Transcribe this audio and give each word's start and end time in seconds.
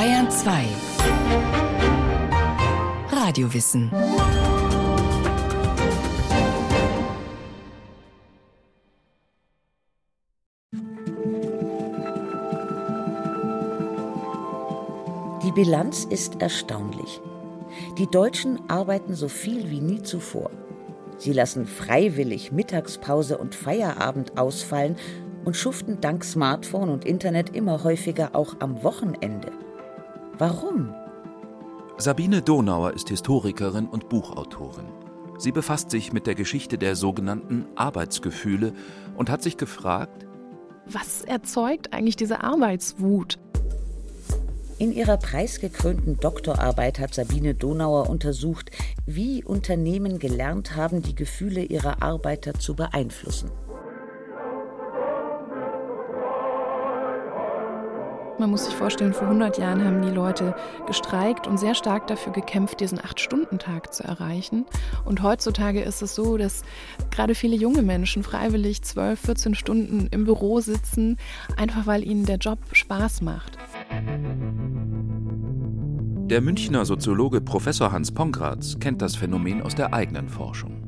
Bayern 0.00 0.30
2 0.30 0.64
Radiowissen 3.10 3.90
Die 15.42 15.52
Bilanz 15.52 16.06
ist 16.06 16.40
erstaunlich. 16.40 17.20
Die 17.98 18.06
Deutschen 18.06 18.70
arbeiten 18.70 19.14
so 19.14 19.28
viel 19.28 19.68
wie 19.68 19.82
nie 19.82 20.02
zuvor. 20.02 20.50
Sie 21.18 21.34
lassen 21.34 21.66
freiwillig 21.66 22.52
Mittagspause 22.52 23.36
und 23.36 23.54
Feierabend 23.54 24.38
ausfallen 24.38 24.96
und 25.44 25.56
schuften 25.56 26.00
dank 26.00 26.24
Smartphone 26.24 26.88
und 26.88 27.04
Internet 27.04 27.54
immer 27.54 27.84
häufiger 27.84 28.30
auch 28.32 28.56
am 28.60 28.82
Wochenende. 28.82 29.52
Warum? 30.40 30.94
Sabine 31.98 32.40
Donauer 32.40 32.94
ist 32.94 33.10
Historikerin 33.10 33.86
und 33.86 34.08
Buchautorin. 34.08 34.86
Sie 35.36 35.52
befasst 35.52 35.90
sich 35.90 36.14
mit 36.14 36.26
der 36.26 36.34
Geschichte 36.34 36.78
der 36.78 36.96
sogenannten 36.96 37.66
Arbeitsgefühle 37.76 38.72
und 39.18 39.28
hat 39.28 39.42
sich 39.42 39.58
gefragt, 39.58 40.26
was 40.86 41.20
erzeugt 41.20 41.92
eigentlich 41.92 42.16
diese 42.16 42.42
Arbeitswut? 42.42 43.38
In 44.78 44.94
ihrer 44.94 45.18
preisgekrönten 45.18 46.18
Doktorarbeit 46.18 47.00
hat 47.00 47.12
Sabine 47.12 47.54
Donauer 47.54 48.08
untersucht, 48.08 48.70
wie 49.04 49.44
Unternehmen 49.44 50.18
gelernt 50.18 50.74
haben, 50.74 51.02
die 51.02 51.14
Gefühle 51.14 51.64
ihrer 51.64 52.02
Arbeiter 52.02 52.54
zu 52.54 52.74
beeinflussen. 52.74 53.50
Man 58.40 58.52
muss 58.52 58.64
sich 58.64 58.74
vorstellen, 58.74 59.12
vor 59.12 59.26
100 59.26 59.58
Jahren 59.58 59.84
haben 59.84 60.00
die 60.00 60.08
Leute 60.08 60.56
gestreikt 60.86 61.46
und 61.46 61.58
sehr 61.58 61.74
stark 61.74 62.06
dafür 62.06 62.32
gekämpft, 62.32 62.80
diesen 62.80 62.98
Acht-Stunden-Tag 62.98 63.92
zu 63.92 64.02
erreichen. 64.02 64.64
Und 65.04 65.22
heutzutage 65.22 65.82
ist 65.82 66.00
es 66.00 66.14
so, 66.14 66.38
dass 66.38 66.62
gerade 67.10 67.34
viele 67.34 67.54
junge 67.54 67.82
Menschen 67.82 68.22
freiwillig 68.22 68.80
12, 68.80 69.20
14 69.20 69.54
Stunden 69.54 70.08
im 70.10 70.24
Büro 70.24 70.60
sitzen, 70.60 71.18
einfach 71.58 71.86
weil 71.86 72.02
ihnen 72.02 72.24
der 72.24 72.38
Job 72.38 72.60
Spaß 72.72 73.20
macht. 73.20 73.58
Der 76.30 76.40
Münchner 76.40 76.86
Soziologe 76.86 77.42
Professor 77.42 77.92
Hans 77.92 78.10
Pongratz 78.10 78.78
kennt 78.80 79.02
das 79.02 79.16
Phänomen 79.16 79.60
aus 79.60 79.74
der 79.74 79.92
eigenen 79.92 80.30
Forschung. 80.30 80.79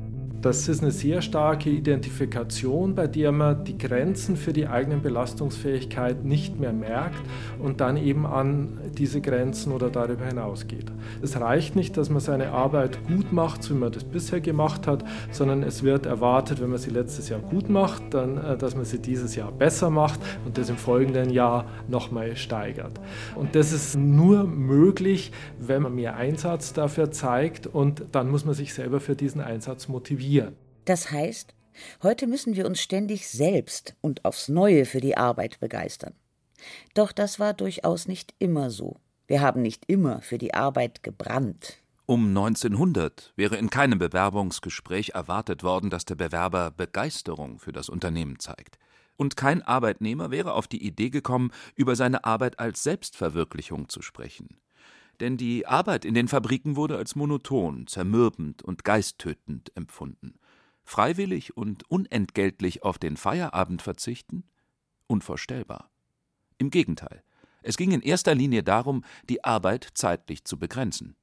Das 0.43 0.67
ist 0.67 0.81
eine 0.81 0.91
sehr 0.91 1.21
starke 1.21 1.69
Identifikation, 1.69 2.95
bei 2.95 3.07
der 3.07 3.31
man 3.31 3.63
die 3.63 3.77
Grenzen 3.77 4.35
für 4.35 4.51
die 4.51 4.67
eigene 4.67 4.97
Belastungsfähigkeit 4.97 6.25
nicht 6.25 6.59
mehr 6.59 6.73
merkt 6.73 7.21
und 7.59 7.79
dann 7.79 7.95
eben 7.95 8.25
an 8.25 8.77
diese 8.97 9.21
Grenzen 9.21 9.71
oder 9.71 9.89
darüber 9.89 10.25
hinausgeht. 10.25 10.91
Es 11.21 11.39
reicht 11.39 11.77
nicht, 11.77 11.95
dass 11.95 12.09
man 12.09 12.19
seine 12.19 12.51
Arbeit 12.51 13.07
gut 13.07 13.31
macht, 13.31 13.63
so 13.63 13.73
wie 13.73 13.79
man 13.79 13.93
das 13.93 14.03
bisher 14.03 14.41
gemacht 14.41 14.85
hat, 14.85 15.05
sondern 15.31 15.63
es 15.63 15.81
wird 15.81 16.05
erwartet, 16.05 16.59
wenn 16.59 16.71
man 16.71 16.79
sie 16.79 16.91
letztes 16.91 17.29
Jahr 17.29 17.39
gut 17.39 17.69
macht, 17.69 18.13
dann, 18.13 18.35
äh, 18.35 18.57
dass 18.57 18.75
man 18.75 18.83
sie 18.83 18.99
dieses 18.99 19.37
Jahr 19.37 19.49
besser 19.49 19.89
macht 19.89 20.19
und 20.45 20.57
das 20.57 20.69
im 20.69 20.75
folgenden 20.75 21.29
Jahr 21.29 21.67
nochmal 21.87 22.35
steigert. 22.35 22.99
Und 23.35 23.55
das 23.55 23.71
ist 23.71 23.95
nur 23.95 24.43
möglich, 24.43 25.31
wenn 25.57 25.83
man 25.83 25.95
mehr 25.95 26.17
Einsatz 26.17 26.73
dafür 26.73 27.11
zeigt 27.11 27.65
und 27.65 28.03
dann 28.11 28.29
muss 28.29 28.43
man 28.43 28.53
sich 28.53 28.73
selber 28.73 28.99
für 28.99 29.15
diesen 29.15 29.39
Einsatz 29.39 29.87
motivieren 29.87 30.32
motivieren. 30.33 30.55
Das 30.85 31.11
heißt, 31.11 31.53
heute 32.01 32.27
müssen 32.27 32.55
wir 32.55 32.65
uns 32.65 32.81
ständig 32.81 33.27
selbst 33.27 33.95
und 34.01 34.25
aufs 34.25 34.49
Neue 34.49 34.85
für 34.85 34.99
die 34.99 35.17
Arbeit 35.17 35.59
begeistern. 35.59 36.13
Doch 36.93 37.11
das 37.11 37.39
war 37.39 37.53
durchaus 37.53 38.07
nicht 38.07 38.33
immer 38.39 38.69
so. 38.69 38.97
Wir 39.27 39.41
haben 39.41 39.61
nicht 39.61 39.85
immer 39.87 40.21
für 40.21 40.37
die 40.37 40.53
Arbeit 40.53 41.03
gebrannt. 41.03 41.79
Um 42.05 42.27
1900 42.27 43.31
wäre 43.37 43.55
in 43.55 43.69
keinem 43.69 43.97
Bewerbungsgespräch 43.97 45.11
erwartet 45.11 45.63
worden, 45.63 45.89
dass 45.89 46.03
der 46.03 46.15
Bewerber 46.15 46.71
Begeisterung 46.71 47.59
für 47.59 47.71
das 47.71 47.87
Unternehmen 47.87 48.39
zeigt. 48.39 48.77
Und 49.15 49.37
kein 49.37 49.61
Arbeitnehmer 49.61 50.29
wäre 50.29 50.53
auf 50.53 50.67
die 50.67 50.85
Idee 50.85 51.09
gekommen, 51.09 51.51
über 51.75 51.95
seine 51.95 52.25
Arbeit 52.25 52.59
als 52.59 52.83
Selbstverwirklichung 52.83 53.87
zu 53.87 54.01
sprechen 54.01 54.57
denn 55.23 55.37
die 55.37 55.65
Arbeit 55.65 56.03
in 56.03 56.15
den 56.15 56.27
Fabriken 56.27 56.75
wurde 56.75 56.97
als 56.97 57.15
monoton, 57.15 57.87
zermürbend 57.87 58.61
und 58.61 58.83
geisttötend 58.83 59.71
empfunden. 59.73 60.37
Freiwillig 60.83 61.55
und 61.55 61.89
unentgeltlich 61.89 62.83
auf 62.83 62.97
den 62.97 63.15
Feierabend 63.15 63.81
verzichten? 63.81 64.43
Unvorstellbar. 65.07 65.89
Im 66.57 66.71
Gegenteil, 66.71 67.23
es 67.61 67.77
ging 67.77 67.91
in 67.91 68.01
erster 68.01 68.35
Linie 68.35 68.63
darum, 68.63 69.05
die 69.29 69.45
Arbeit 69.45 69.87
zeitlich 69.93 70.43
zu 70.43 70.59
begrenzen. 70.59 71.15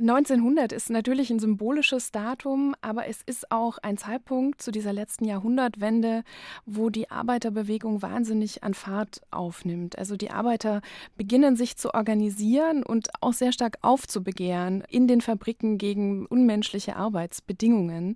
1900 0.00 0.72
ist 0.72 0.88
natürlich 0.88 1.30
ein 1.30 1.38
symbolisches 1.38 2.10
Datum, 2.10 2.74
aber 2.80 3.06
es 3.06 3.20
ist 3.26 3.52
auch 3.52 3.76
ein 3.82 3.98
Zeitpunkt 3.98 4.62
zu 4.62 4.70
dieser 4.70 4.94
letzten 4.94 5.26
Jahrhundertwende, 5.26 6.24
wo 6.64 6.88
die 6.88 7.10
Arbeiterbewegung 7.10 8.00
wahnsinnig 8.00 8.64
an 8.64 8.72
Fahrt 8.72 9.20
aufnimmt. 9.30 9.98
Also 9.98 10.16
die 10.16 10.30
Arbeiter 10.30 10.80
beginnen 11.18 11.54
sich 11.54 11.76
zu 11.76 11.92
organisieren 11.92 12.82
und 12.82 13.10
auch 13.20 13.34
sehr 13.34 13.52
stark 13.52 13.76
aufzubegehren 13.82 14.82
in 14.88 15.06
den 15.06 15.20
Fabriken 15.20 15.76
gegen 15.76 16.24
unmenschliche 16.24 16.96
Arbeitsbedingungen. 16.96 18.14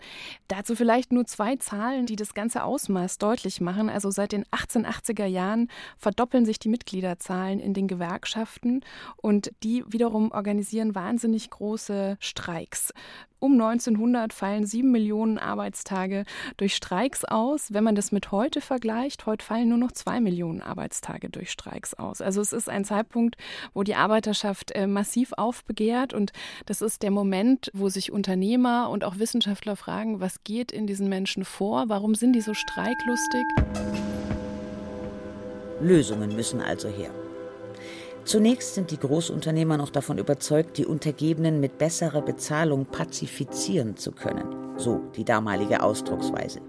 Dazu 0.48 0.76
vielleicht 0.76 1.12
nur 1.12 1.26
zwei 1.26 1.56
Zahlen, 1.56 2.06
die 2.06 2.16
das 2.16 2.32
ganze 2.32 2.64
Ausmaß 2.64 3.18
deutlich 3.18 3.60
machen. 3.60 3.90
Also 3.90 4.10
seit 4.10 4.32
den 4.32 4.46
1880er 4.46 5.26
Jahren 5.26 5.68
verdoppeln 5.98 6.46
sich 6.46 6.58
die 6.58 6.70
Mitgliederzahlen 6.70 7.60
in 7.60 7.74
den 7.74 7.88
Gewerkschaften 7.88 8.80
und 9.16 9.52
die 9.62 9.84
wiederum 9.86 10.32
organisieren 10.32 10.94
wahnsinnig 10.94 11.50
große 11.50 11.73
große 11.74 12.16
Streiks. 12.20 12.92
Um 13.40 13.60
1900 13.60 14.32
fallen 14.32 14.64
sieben 14.64 14.92
Millionen 14.92 15.38
Arbeitstage 15.38 16.24
durch 16.56 16.76
Streiks 16.76 17.24
aus. 17.24 17.74
Wenn 17.74 17.82
man 17.82 17.96
das 17.96 18.12
mit 18.12 18.30
heute 18.30 18.60
vergleicht, 18.60 19.26
heute 19.26 19.44
fallen 19.44 19.68
nur 19.68 19.78
noch 19.78 19.90
zwei 19.90 20.20
Millionen 20.20 20.62
Arbeitstage 20.62 21.28
durch 21.30 21.50
Streiks 21.50 21.92
aus. 21.94 22.20
Also 22.20 22.40
es 22.40 22.52
ist 22.52 22.68
ein 22.68 22.84
Zeitpunkt, 22.84 23.36
wo 23.74 23.82
die 23.82 23.96
Arbeiterschaft 23.96 24.70
äh, 24.70 24.86
massiv 24.86 25.32
aufbegehrt 25.36 26.14
und 26.14 26.32
das 26.64 26.80
ist 26.80 27.02
der 27.02 27.10
Moment, 27.10 27.72
wo 27.74 27.88
sich 27.88 28.12
Unternehmer 28.12 28.88
und 28.88 29.02
auch 29.02 29.18
Wissenschaftler 29.18 29.74
fragen, 29.74 30.20
was 30.20 30.44
geht 30.44 30.70
in 30.70 30.86
diesen 30.86 31.08
Menschen 31.08 31.44
vor? 31.44 31.88
Warum 31.88 32.14
sind 32.14 32.34
die 32.34 32.40
so 32.40 32.54
streiklustig? 32.54 33.44
Lösungen 35.80 36.36
müssen 36.36 36.60
also 36.60 36.88
her. 36.88 37.10
Zunächst 38.24 38.74
sind 38.74 38.90
die 38.90 38.98
Großunternehmer 38.98 39.76
noch 39.76 39.90
davon 39.90 40.16
überzeugt, 40.16 40.78
die 40.78 40.86
Untergebenen 40.86 41.60
mit 41.60 41.76
besserer 41.76 42.22
Bezahlung 42.22 42.86
pazifizieren 42.86 43.96
zu 43.98 44.12
können, 44.12 44.78
so 44.78 45.02
die 45.14 45.24
damalige 45.24 45.82
Ausdrucksweise. 45.82 46.60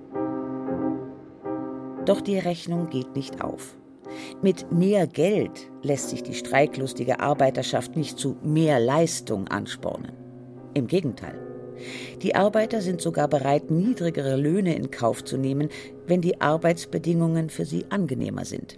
Doch 2.06 2.20
die 2.20 2.38
Rechnung 2.38 2.90
geht 2.90 3.16
nicht 3.16 3.42
auf. 3.42 3.78
Mit 4.42 4.72
mehr 4.72 5.08
Geld 5.08 5.72
lässt 5.82 6.10
sich 6.10 6.24
die 6.24 6.36
streiklustige 6.36 7.22
Arbeiterschaft 7.22 7.96
nicht 7.96 8.20
zu 8.20 8.36
mehr 8.44 8.80
Leistung 8.80 9.48
anspornen. 9.48 10.12
Im 10.74 10.88
Gegenteil. 10.88 11.40
Die 12.22 12.36
Arbeiter 12.36 12.82
sind 12.82 13.02
sogar 13.02 13.28
bereit, 13.28 13.72
niedrigere 13.72 14.36
Löhne 14.36 14.76
in 14.76 14.92
Kauf 14.92 15.24
zu 15.24 15.38
nehmen, 15.38 15.70
wenn 16.06 16.22
die 16.22 16.42
Arbeitsbedingungen 16.42 17.50
für 17.50 17.66
sie 17.66 17.86
angenehmer 17.90 18.46
sind. 18.46 18.78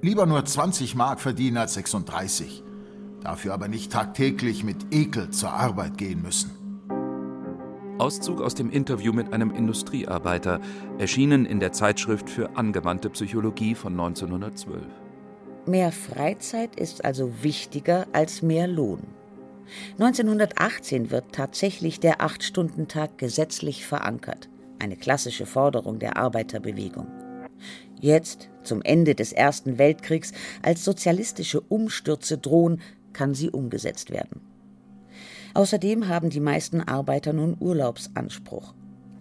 Lieber 0.00 0.26
nur 0.26 0.44
20 0.44 0.94
Mark 0.94 1.20
verdienen 1.20 1.56
als 1.56 1.74
36. 1.74 2.62
Dafür 3.20 3.52
aber 3.52 3.66
nicht 3.66 3.90
tagtäglich 3.90 4.62
mit 4.62 4.76
Ekel 4.92 5.30
zur 5.30 5.50
Arbeit 5.50 5.98
gehen 5.98 6.22
müssen. 6.22 6.52
Auszug 7.98 8.40
aus 8.40 8.54
dem 8.54 8.70
Interview 8.70 9.12
mit 9.12 9.32
einem 9.32 9.50
Industriearbeiter, 9.50 10.60
erschienen 10.98 11.44
in 11.44 11.58
der 11.58 11.72
Zeitschrift 11.72 12.30
für 12.30 12.56
angewandte 12.56 13.10
Psychologie 13.10 13.74
von 13.74 13.92
1912. 13.94 14.84
Mehr 15.66 15.90
Freizeit 15.90 16.76
ist 16.76 17.04
also 17.04 17.42
wichtiger 17.42 18.06
als 18.12 18.40
mehr 18.40 18.68
Lohn. 18.68 19.02
1918 19.94 21.10
wird 21.10 21.32
tatsächlich 21.32 21.98
der 21.98 22.22
Acht-Stunden-Tag 22.22 23.18
gesetzlich 23.18 23.84
verankert, 23.84 24.48
eine 24.78 24.96
klassische 24.96 25.44
Forderung 25.44 25.98
der 25.98 26.16
Arbeiterbewegung. 26.16 27.08
Jetzt, 28.00 28.48
zum 28.68 28.82
Ende 28.82 29.16
des 29.16 29.32
Ersten 29.32 29.78
Weltkriegs, 29.78 30.32
als 30.62 30.84
sozialistische 30.84 31.60
Umstürze 31.60 32.38
drohen, 32.38 32.80
kann 33.12 33.34
sie 33.34 33.50
umgesetzt 33.50 34.10
werden. 34.10 34.40
Außerdem 35.54 36.06
haben 36.06 36.30
die 36.30 36.40
meisten 36.40 36.80
Arbeiter 36.82 37.32
nun 37.32 37.56
Urlaubsanspruch. 37.58 38.74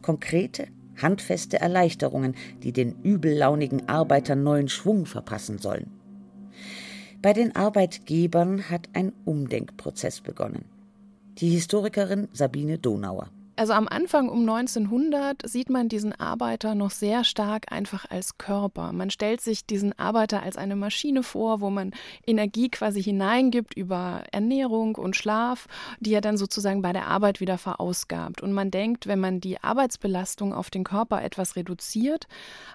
Konkrete, 0.03 0.67
handfeste 1.01 1.59
Erleichterungen, 1.59 2.35
die 2.61 2.73
den 2.73 2.95
übellaunigen 3.01 3.87
Arbeitern 3.89 4.43
neuen 4.43 4.67
Schwung 4.67 5.05
verpassen 5.05 5.57
sollen. 5.57 5.89
Bei 7.21 7.33
den 7.33 7.55
Arbeitgebern 7.55 8.69
hat 8.69 8.89
ein 8.93 9.13
Umdenkprozess 9.25 10.21
begonnen. 10.21 10.65
Die 11.39 11.49
Historikerin 11.49 12.27
Sabine 12.33 12.77
Donauer. 12.77 13.29
Also 13.57 13.73
am 13.73 13.87
Anfang 13.87 14.29
um 14.29 14.41
1900 14.41 15.49
sieht 15.49 15.71
man 15.71 15.89
diesen 15.89 16.13
Arbeiter 16.13 16.75
noch 16.75 16.91
sehr 16.91 17.23
stark 17.23 17.71
einfach 17.71 18.05
als 18.07 18.37
Körper. 18.37 18.93
Man 18.93 19.09
stellt 19.09 19.41
sich 19.41 19.65
diesen 19.65 19.97
Arbeiter 19.97 20.43
als 20.43 20.57
eine 20.57 20.75
Maschine 20.75 21.23
vor, 21.23 21.59
wo 21.59 21.71
man 21.71 21.91
Energie 22.27 22.69
quasi 22.69 23.01
hineingibt 23.01 23.73
über 23.75 24.21
Ernährung 24.31 24.93
und 24.93 25.15
Schlaf, 25.15 25.65
die 25.99 26.13
er 26.13 26.21
dann 26.21 26.37
sozusagen 26.37 26.83
bei 26.83 26.93
der 26.93 27.07
Arbeit 27.07 27.39
wieder 27.39 27.57
verausgabt. 27.57 28.41
Und 28.41 28.53
man 28.53 28.69
denkt, 28.69 29.07
wenn 29.07 29.19
man 29.19 29.41
die 29.41 29.59
Arbeitsbelastung 29.63 30.53
auf 30.53 30.69
den 30.69 30.83
Körper 30.83 31.23
etwas 31.23 31.55
reduziert, 31.55 32.27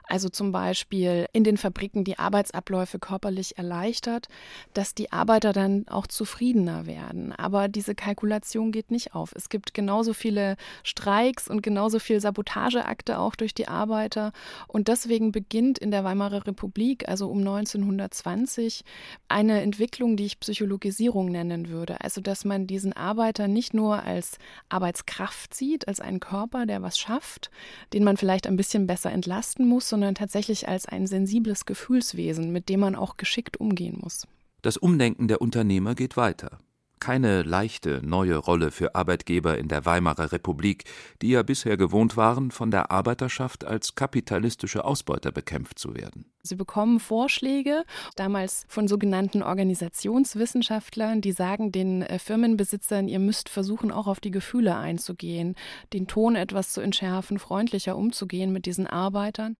also 0.08 0.28
zum 0.30 0.50
Beispiel 0.50 1.26
in 1.32 1.44
den 1.44 1.58
Fabriken 1.58 2.02
die 2.02 2.18
Arbeitsabläufe 2.18 2.98
körperlich 2.98 3.56
erleichtert, 3.56 4.26
dass 4.74 4.96
die 4.96 5.12
Arbeiter 5.12 5.52
dann 5.52 5.86
auch 5.86 6.08
zufriedener 6.08 6.86
werden. 6.86 7.32
Aber 7.32 7.68
diese 7.68 7.94
Kalkulation 7.94 8.72
geht 8.72 8.90
nicht 8.90 9.14
auf. 9.14 9.32
Es 9.36 9.48
gibt 9.48 9.74
genauso 9.74 10.12
viele 10.12 10.56
Streiks 10.82 11.48
und 11.48 11.62
genauso 11.62 11.98
viel 11.98 12.20
Sabotageakte 12.20 13.18
auch 13.18 13.34
durch 13.34 13.54
die 13.54 13.68
Arbeiter. 13.68 14.32
Und 14.66 14.88
deswegen 14.88 15.32
beginnt 15.32 15.78
in 15.78 15.90
der 15.90 16.04
Weimarer 16.04 16.46
Republik, 16.46 17.08
also 17.08 17.28
um 17.28 17.38
1920, 17.38 18.84
eine 19.28 19.62
Entwicklung, 19.62 20.16
die 20.16 20.26
ich 20.26 20.40
Psychologisierung 20.40 21.26
nennen 21.26 21.68
würde. 21.68 22.00
Also, 22.00 22.20
dass 22.20 22.44
man 22.44 22.66
diesen 22.66 22.92
Arbeiter 22.92 23.48
nicht 23.48 23.74
nur 23.74 24.02
als 24.02 24.38
Arbeitskraft 24.68 25.54
sieht, 25.54 25.88
als 25.88 26.00
einen 26.00 26.20
Körper, 26.20 26.66
der 26.66 26.82
was 26.82 26.98
schafft, 26.98 27.50
den 27.92 28.04
man 28.04 28.16
vielleicht 28.16 28.46
ein 28.46 28.56
bisschen 28.56 28.86
besser 28.86 29.10
entlasten 29.10 29.66
muss, 29.66 29.88
sondern 29.88 30.14
tatsächlich 30.14 30.68
als 30.68 30.86
ein 30.86 31.06
sensibles 31.06 31.66
Gefühlswesen, 31.66 32.52
mit 32.52 32.68
dem 32.68 32.80
man 32.80 32.94
auch 32.94 33.16
geschickt 33.16 33.58
umgehen 33.60 33.98
muss. 34.00 34.26
Das 34.62 34.76
Umdenken 34.76 35.28
der 35.28 35.40
Unternehmer 35.40 35.94
geht 35.94 36.16
weiter 36.16 36.58
keine 37.02 37.42
leichte 37.42 38.00
neue 38.04 38.36
Rolle 38.36 38.70
für 38.70 38.94
Arbeitgeber 38.94 39.58
in 39.58 39.66
der 39.66 39.84
Weimarer 39.84 40.30
Republik, 40.30 40.84
die 41.20 41.30
ja 41.30 41.42
bisher 41.42 41.76
gewohnt 41.76 42.16
waren, 42.16 42.52
von 42.52 42.70
der 42.70 42.92
Arbeiterschaft 42.92 43.64
als 43.64 43.96
kapitalistische 43.96 44.84
Ausbeuter 44.84 45.32
bekämpft 45.32 45.80
zu 45.80 45.96
werden. 45.96 46.30
Sie 46.44 46.54
bekommen 46.54 47.00
Vorschläge, 47.00 47.82
damals 48.14 48.66
von 48.68 48.86
sogenannten 48.86 49.42
Organisationswissenschaftlern, 49.42 51.20
die 51.20 51.32
sagen 51.32 51.72
den 51.72 52.02
äh, 52.02 52.20
Firmenbesitzern, 52.20 53.08
ihr 53.08 53.18
müsst 53.18 53.48
versuchen, 53.48 53.90
auch 53.90 54.06
auf 54.06 54.20
die 54.20 54.30
Gefühle 54.30 54.76
einzugehen, 54.76 55.56
den 55.92 56.06
Ton 56.06 56.36
etwas 56.36 56.72
zu 56.72 56.80
entschärfen, 56.80 57.40
freundlicher 57.40 57.96
umzugehen 57.96 58.52
mit 58.52 58.64
diesen 58.64 58.86
Arbeitern. 58.86 59.56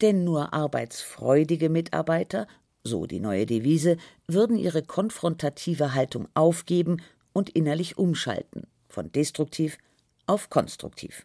Denn 0.00 0.24
nur 0.24 0.52
arbeitsfreudige 0.52 1.68
Mitarbeiter 1.68 2.48
so 2.84 3.06
die 3.06 3.20
neue 3.20 3.46
Devise, 3.46 3.96
würden 4.26 4.56
ihre 4.56 4.82
konfrontative 4.82 5.94
Haltung 5.94 6.28
aufgeben 6.34 7.02
und 7.32 7.50
innerlich 7.50 7.98
umschalten, 7.98 8.66
von 8.88 9.12
destruktiv 9.12 9.78
auf 10.26 10.50
konstruktiv. 10.50 11.24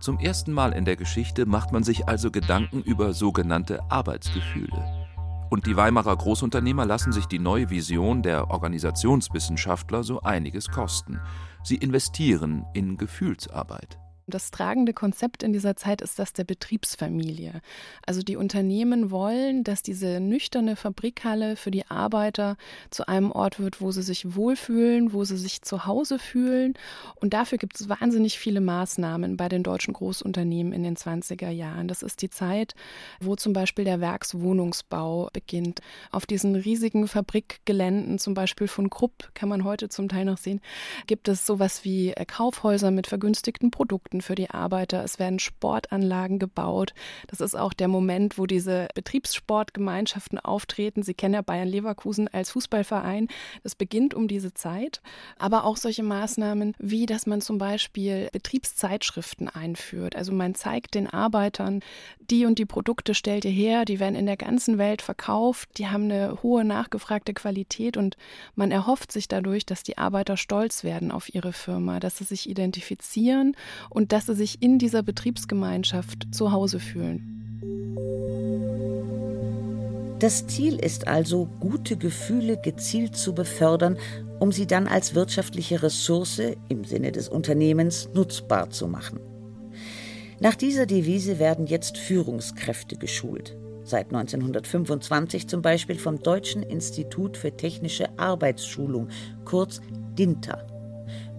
Zum 0.00 0.20
ersten 0.20 0.52
Mal 0.52 0.72
in 0.72 0.84
der 0.84 0.96
Geschichte 0.96 1.44
macht 1.44 1.72
man 1.72 1.82
sich 1.82 2.06
also 2.08 2.30
Gedanken 2.30 2.82
über 2.82 3.12
sogenannte 3.12 3.80
Arbeitsgefühle. 3.90 5.08
Und 5.50 5.66
die 5.66 5.76
Weimarer 5.76 6.16
Großunternehmer 6.16 6.86
lassen 6.86 7.10
sich 7.10 7.26
die 7.26 7.38
neue 7.38 7.70
Vision 7.70 8.22
der 8.22 8.50
Organisationswissenschaftler 8.50 10.04
so 10.04 10.20
einiges 10.20 10.68
kosten. 10.68 11.20
Sie 11.64 11.76
investieren 11.76 12.64
in 12.74 12.96
Gefühlsarbeit. 12.96 13.98
Das 14.30 14.50
tragende 14.50 14.92
Konzept 14.92 15.42
in 15.42 15.54
dieser 15.54 15.74
Zeit 15.74 16.02
ist 16.02 16.18
das 16.18 16.34
der 16.34 16.44
Betriebsfamilie. 16.44 17.62
Also 18.04 18.20
die 18.20 18.36
Unternehmen 18.36 19.10
wollen, 19.10 19.64
dass 19.64 19.82
diese 19.82 20.20
nüchterne 20.20 20.76
Fabrikhalle 20.76 21.56
für 21.56 21.70
die 21.70 21.86
Arbeiter 21.86 22.58
zu 22.90 23.08
einem 23.08 23.32
Ort 23.32 23.58
wird, 23.58 23.80
wo 23.80 23.90
sie 23.90 24.02
sich 24.02 24.36
wohlfühlen, 24.36 25.14
wo 25.14 25.24
sie 25.24 25.38
sich 25.38 25.62
zu 25.62 25.86
Hause 25.86 26.18
fühlen. 26.18 26.74
Und 27.14 27.32
dafür 27.32 27.56
gibt 27.56 27.80
es 27.80 27.88
wahnsinnig 27.88 28.38
viele 28.38 28.60
Maßnahmen 28.60 29.38
bei 29.38 29.48
den 29.48 29.62
deutschen 29.62 29.94
Großunternehmen 29.94 30.74
in 30.74 30.82
den 30.82 30.96
20er 30.96 31.48
Jahren. 31.48 31.88
Das 31.88 32.02
ist 32.02 32.20
die 32.20 32.28
Zeit, 32.28 32.74
wo 33.20 33.34
zum 33.34 33.54
Beispiel 33.54 33.86
der 33.86 34.02
Werkswohnungsbau 34.02 35.30
beginnt. 35.32 35.80
Auf 36.12 36.26
diesen 36.26 36.54
riesigen 36.54 37.08
Fabrikgeländen, 37.08 38.18
zum 38.18 38.34
Beispiel 38.34 38.68
von 38.68 38.90
Krupp, 38.90 39.30
kann 39.32 39.48
man 39.48 39.64
heute 39.64 39.88
zum 39.88 40.10
Teil 40.10 40.26
noch 40.26 40.36
sehen, 40.36 40.60
gibt 41.06 41.28
es 41.28 41.46
sowas 41.46 41.82
wie 41.84 42.12
Kaufhäuser 42.26 42.90
mit 42.90 43.06
vergünstigten 43.06 43.70
Produkten 43.70 44.17
Möglichkeiten 44.18 44.20
für 44.20 44.34
die 44.34 44.50
Arbeiter. 44.50 45.02
Es 45.04 45.18
werden 45.18 45.38
Sportanlagen 45.38 46.38
gebaut. 46.38 46.94
Das 47.28 47.40
ist 47.40 47.54
auch 47.54 47.72
der 47.72 47.88
Moment, 47.88 48.38
wo 48.38 48.46
diese 48.46 48.88
Betriebssportgemeinschaften 48.94 50.38
auftreten. 50.38 51.02
Sie 51.02 51.14
kennen 51.14 51.34
ja 51.34 51.42
Bayern 51.42 51.68
Leverkusen 51.68 52.28
als 52.28 52.50
Fußballverein. 52.50 53.28
Das 53.62 53.74
beginnt 53.74 54.14
um 54.14 54.28
diese 54.28 54.52
Zeit. 54.52 55.00
Aber 55.38 55.64
auch 55.64 55.76
solche 55.76 56.02
Maßnahmen 56.02 56.74
wie, 56.78 57.06
dass 57.06 57.26
man 57.26 57.40
zum 57.40 57.58
Beispiel 57.58 58.28
Betriebszeitschriften 58.32 59.48
einführt. 59.48 60.16
Also 60.16 60.32
man 60.32 60.54
zeigt 60.54 60.94
den 60.94 61.08
Arbeitern, 61.08 61.80
die 62.30 62.44
und 62.44 62.58
die 62.58 62.66
Produkte 62.66 63.14
stellt 63.14 63.44
ihr 63.44 63.50
her, 63.50 63.84
die 63.84 64.00
werden 64.00 64.14
in 64.14 64.26
der 64.26 64.36
ganzen 64.36 64.76
Welt 64.76 65.00
verkauft, 65.00 65.70
die 65.78 65.88
haben 65.88 66.04
eine 66.04 66.42
hohe 66.42 66.64
nachgefragte 66.64 67.32
Qualität 67.32 67.96
und 67.96 68.16
man 68.54 68.70
erhofft 68.70 69.12
sich 69.12 69.28
dadurch, 69.28 69.64
dass 69.64 69.82
die 69.82 69.96
Arbeiter 69.96 70.36
stolz 70.36 70.84
werden 70.84 71.10
auf 71.10 71.34
ihre 71.34 71.52
Firma, 71.54 72.00
dass 72.00 72.18
sie 72.18 72.24
sich 72.24 72.48
identifizieren 72.48 73.56
und 73.88 74.07
dass 74.08 74.26
sie 74.26 74.34
sich 74.34 74.62
in 74.62 74.78
dieser 74.78 75.02
Betriebsgemeinschaft 75.02 76.28
zu 76.32 76.52
Hause 76.52 76.80
fühlen. 76.80 77.38
Das 80.18 80.48
Ziel 80.48 80.76
ist 80.76 81.06
also, 81.06 81.48
gute 81.60 81.96
Gefühle 81.96 82.56
gezielt 82.60 83.16
zu 83.16 83.34
befördern, 83.34 83.96
um 84.40 84.50
sie 84.50 84.66
dann 84.66 84.88
als 84.88 85.14
wirtschaftliche 85.14 85.82
Ressource 85.82 86.42
im 86.68 86.84
Sinne 86.84 87.12
des 87.12 87.28
Unternehmens 87.28 88.08
nutzbar 88.14 88.70
zu 88.70 88.88
machen. 88.88 89.20
Nach 90.40 90.56
dieser 90.56 90.86
Devise 90.86 91.38
werden 91.38 91.66
jetzt 91.66 91.98
Führungskräfte 91.98 92.96
geschult. 92.96 93.56
Seit 93.84 94.06
1925 94.06 95.48
zum 95.48 95.62
Beispiel 95.62 95.98
vom 95.98 96.20
Deutschen 96.20 96.62
Institut 96.62 97.36
für 97.36 97.56
Technische 97.56 98.18
Arbeitsschulung, 98.18 99.08
kurz 99.44 99.80
DINTA. 100.18 100.77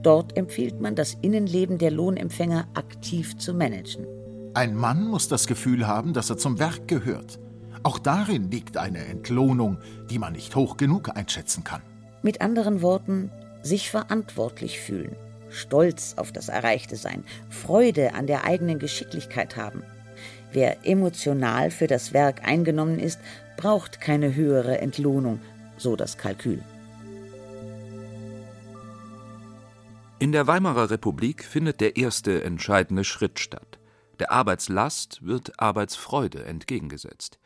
Dort 0.01 0.38
empfiehlt 0.38 0.80
man, 0.80 0.96
das 0.96 1.18
Innenleben 1.22 1.78
der 1.78 1.92
Lohnempfänger 1.92 2.68
aktiv 2.74 3.38
zu 3.38 3.54
managen. 3.54 4.06
Ein 4.54 4.75
Mann 4.75 5.07
muss 5.07 5.28
das 5.28 5.46
Gefühl 5.46 5.88
haben, 5.88 6.13
dass 6.13 6.30
er 6.30 6.38
zum 6.38 6.57
Werk 6.57 6.88
gehört. 6.88 7.40
Auch 7.84 8.00
darin 8.00 8.50
liegt 8.50 8.78
eine 8.78 9.06
Entlohnung, 9.06 9.78
die 10.10 10.19
man 10.19 10.34
nicht 10.34 10.56
hoch 10.56 10.78
genug 10.78 11.16
einschätzen 11.16 11.63
kann. 11.63 11.81
Mit 12.24 12.42
anderen 12.42 12.81
Worten, 12.81 13.31
sich 13.62 13.90
verantwortlich 13.90 14.80
fühlen, 14.80 15.16
stolz 15.50 16.16
auf 16.18 16.31
das 16.31 16.50
Erreichte 16.50 16.96
sein, 16.96 17.24
Freude 17.50 18.13
an 18.13 18.28
der 18.28 18.46
eigenen 18.46 18.80
Geschicklichkeit 18.80 19.56
haben. 19.56 19.84
Wer 20.51 20.86
emotional 20.86 21.72
für 21.72 21.88
das 21.88 22.13
Werk 22.13 22.48
eingenommen 22.48 23.00
ist, 23.00 23.19
braucht 23.56 24.01
keine 24.01 24.34
höhere 24.36 24.80
Entlohnung, 24.80 25.39
so 25.77 25.96
das 25.96 26.18
Kalkül. 26.18 26.62
In 30.22 30.34
der 30.34 30.48
Weimarer 30.48 30.90
Republik 30.90 31.46
findet 31.46 31.80
der 31.80 31.96
erste 31.96 32.44
entscheidende 32.44 33.06
Schritt 33.06 33.40
statt. 33.40 33.80
Der 34.20 34.34
Arbeitslast 34.34 35.26
wird 35.26 35.62
Arbeitsfreude 35.62 36.44
entgegengesetzt. 36.44 37.40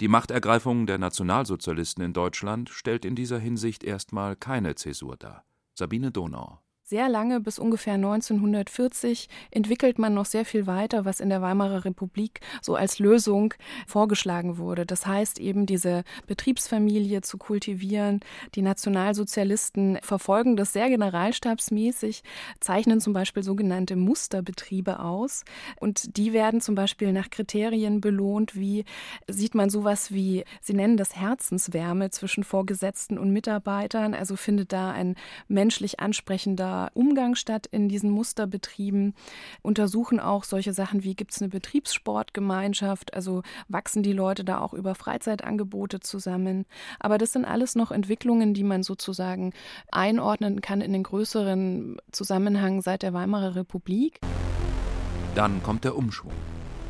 Die 0.00 0.08
Machtergreifung 0.08 0.86
der 0.86 0.96
Nationalsozialisten 0.96 2.02
in 2.02 2.14
Deutschland 2.14 2.70
stellt 2.70 3.04
in 3.04 3.14
dieser 3.14 3.38
Hinsicht 3.38 3.84
erstmal 3.84 4.36
keine 4.36 4.74
Zäsur 4.74 5.18
dar. 5.18 5.44
Sabine 5.74 6.12
Donau 6.12 6.63
sehr 6.86 7.08
lange 7.08 7.40
bis 7.40 7.58
ungefähr 7.58 7.94
1940 7.94 9.30
entwickelt 9.50 9.98
man 9.98 10.12
noch 10.12 10.26
sehr 10.26 10.44
viel 10.44 10.66
weiter, 10.66 11.06
was 11.06 11.18
in 11.18 11.30
der 11.30 11.40
Weimarer 11.40 11.86
Republik 11.86 12.40
so 12.60 12.74
als 12.74 12.98
Lösung 12.98 13.54
vorgeschlagen 13.86 14.58
wurde. 14.58 14.84
Das 14.84 15.06
heißt 15.06 15.40
eben 15.40 15.64
diese 15.64 16.04
Betriebsfamilie 16.26 17.22
zu 17.22 17.38
kultivieren. 17.38 18.20
Die 18.54 18.60
Nationalsozialisten 18.60 19.98
verfolgen 20.02 20.56
das 20.56 20.74
sehr 20.74 20.90
generalstabsmäßig, 20.90 22.22
zeichnen 22.60 23.00
zum 23.00 23.14
Beispiel 23.14 23.42
sogenannte 23.42 23.96
Musterbetriebe 23.96 25.00
aus 25.00 25.44
und 25.80 26.18
die 26.18 26.34
werden 26.34 26.60
zum 26.60 26.74
Beispiel 26.74 27.12
nach 27.12 27.30
Kriterien 27.30 28.02
belohnt, 28.02 28.56
wie 28.56 28.84
sieht 29.26 29.54
man 29.54 29.70
sowas 29.70 30.12
wie, 30.12 30.44
sie 30.60 30.74
nennen 30.74 30.98
das 30.98 31.16
Herzenswärme 31.16 32.10
zwischen 32.10 32.44
Vorgesetzten 32.44 33.16
und 33.16 33.32
Mitarbeitern, 33.32 34.12
also 34.12 34.36
findet 34.36 34.74
da 34.74 34.90
ein 34.90 35.14
menschlich 35.48 36.00
ansprechender 36.00 36.73
Umgang 36.94 37.34
statt 37.34 37.66
in 37.70 37.88
diesen 37.88 38.10
Musterbetrieben, 38.10 39.14
untersuchen 39.62 40.20
auch 40.20 40.44
solche 40.44 40.72
Sachen 40.72 41.04
wie 41.04 41.14
gibt 41.14 41.32
es 41.32 41.40
eine 41.40 41.48
Betriebssportgemeinschaft, 41.48 43.14
also 43.14 43.42
wachsen 43.68 44.02
die 44.02 44.12
Leute 44.12 44.44
da 44.44 44.60
auch 44.60 44.74
über 44.74 44.94
Freizeitangebote 44.94 46.00
zusammen. 46.00 46.66
Aber 47.00 47.18
das 47.18 47.32
sind 47.32 47.44
alles 47.44 47.74
noch 47.74 47.90
Entwicklungen, 47.90 48.54
die 48.54 48.64
man 48.64 48.82
sozusagen 48.82 49.52
einordnen 49.90 50.60
kann 50.60 50.80
in 50.80 50.92
den 50.92 51.02
größeren 51.02 51.98
Zusammenhang 52.12 52.82
seit 52.82 53.02
der 53.02 53.12
Weimarer 53.12 53.54
Republik. 53.54 54.20
Dann 55.34 55.62
kommt 55.62 55.84
der 55.84 55.96
Umschwung. 55.96 56.32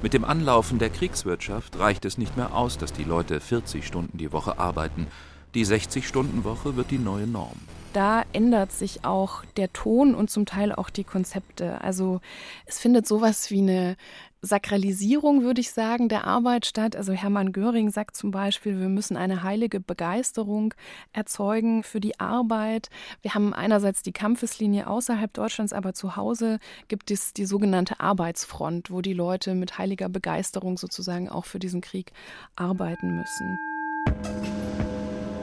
Mit 0.03 0.13
dem 0.13 0.25
Anlaufen 0.25 0.79
der 0.79 0.91
Kriegswirtschaft 0.91 1.79
reicht 1.79 2.05
es 2.05 2.19
nicht 2.19 2.37
mehr 2.37 2.55
aus, 2.55 2.77
dass 2.77 2.93
die 2.93 3.05
Leute 3.05 3.41
40 3.41 3.87
Stunden 3.87 4.19
die 4.19 4.33
Woche 4.33 4.59
arbeiten. 4.59 5.07
Die 5.55 5.65
60-Stunden-Woche 5.65 6.77
wird 6.77 6.91
die 6.91 6.99
neue 6.99 7.27
Norm 7.27 7.59
da 7.95 8.25
ändert 8.33 8.73
sich 8.73 9.05
auch 9.05 9.45
der 9.57 9.73
Ton 9.73 10.15
und 10.15 10.31
zum 10.31 10.47
Teil 10.47 10.73
auch 10.73 10.91
die 10.91 11.05
Konzepte. 11.05 11.81
Also 11.81 12.21
es 12.67 12.79
findet 12.79 13.07
sowas 13.07 13.51
wie 13.51 13.61
eine 13.61 13.97
Sakralisierung, 14.45 15.43
würde 15.43 15.61
ich 15.61 15.71
sagen, 15.71 16.09
der 16.09 16.27
Arbeit 16.27 16.67
statt. 16.67 16.97
Also 16.97 17.13
Hermann 17.13 17.53
Göring 17.53 17.91
sagt 17.91 18.17
zum 18.17 18.31
Beispiel, 18.31 18.79
wir 18.79 18.89
müssen 18.89 19.17
eine 19.17 19.43
heilige 19.43 19.81
Begeisterung 19.81 20.75
erzeugen 21.13 21.83
für 21.83 22.01
die 22.01 22.21
Arbeit. 22.21 22.91
Wir 23.23 23.35
haben 23.35 23.55
einerseits 23.55 24.03
die 24.03 24.13
Kampfeslinie 24.13 24.87
außerhalb 24.87 25.33
Deutschlands, 25.33 25.73
aber 25.73 25.95
zu 25.95 26.17
Hause 26.17 26.59
gibt 26.89 27.11
es 27.11 27.33
die 27.33 27.47
sogenannte 27.47 28.01
Arbeitsfront, 28.01 28.91
wo 28.91 29.01
die 29.01 29.15
Leute 29.15 29.55
mit 29.55 29.79
heiliger 29.79 30.09
Begeisterung 30.09 30.77
sozusagen 30.77 31.29
auch 31.29 31.47
für 31.47 31.59
diesen 31.59 31.81
Krieg 31.81 32.13
arbeiten 32.57 33.17
müssen. 33.17 34.94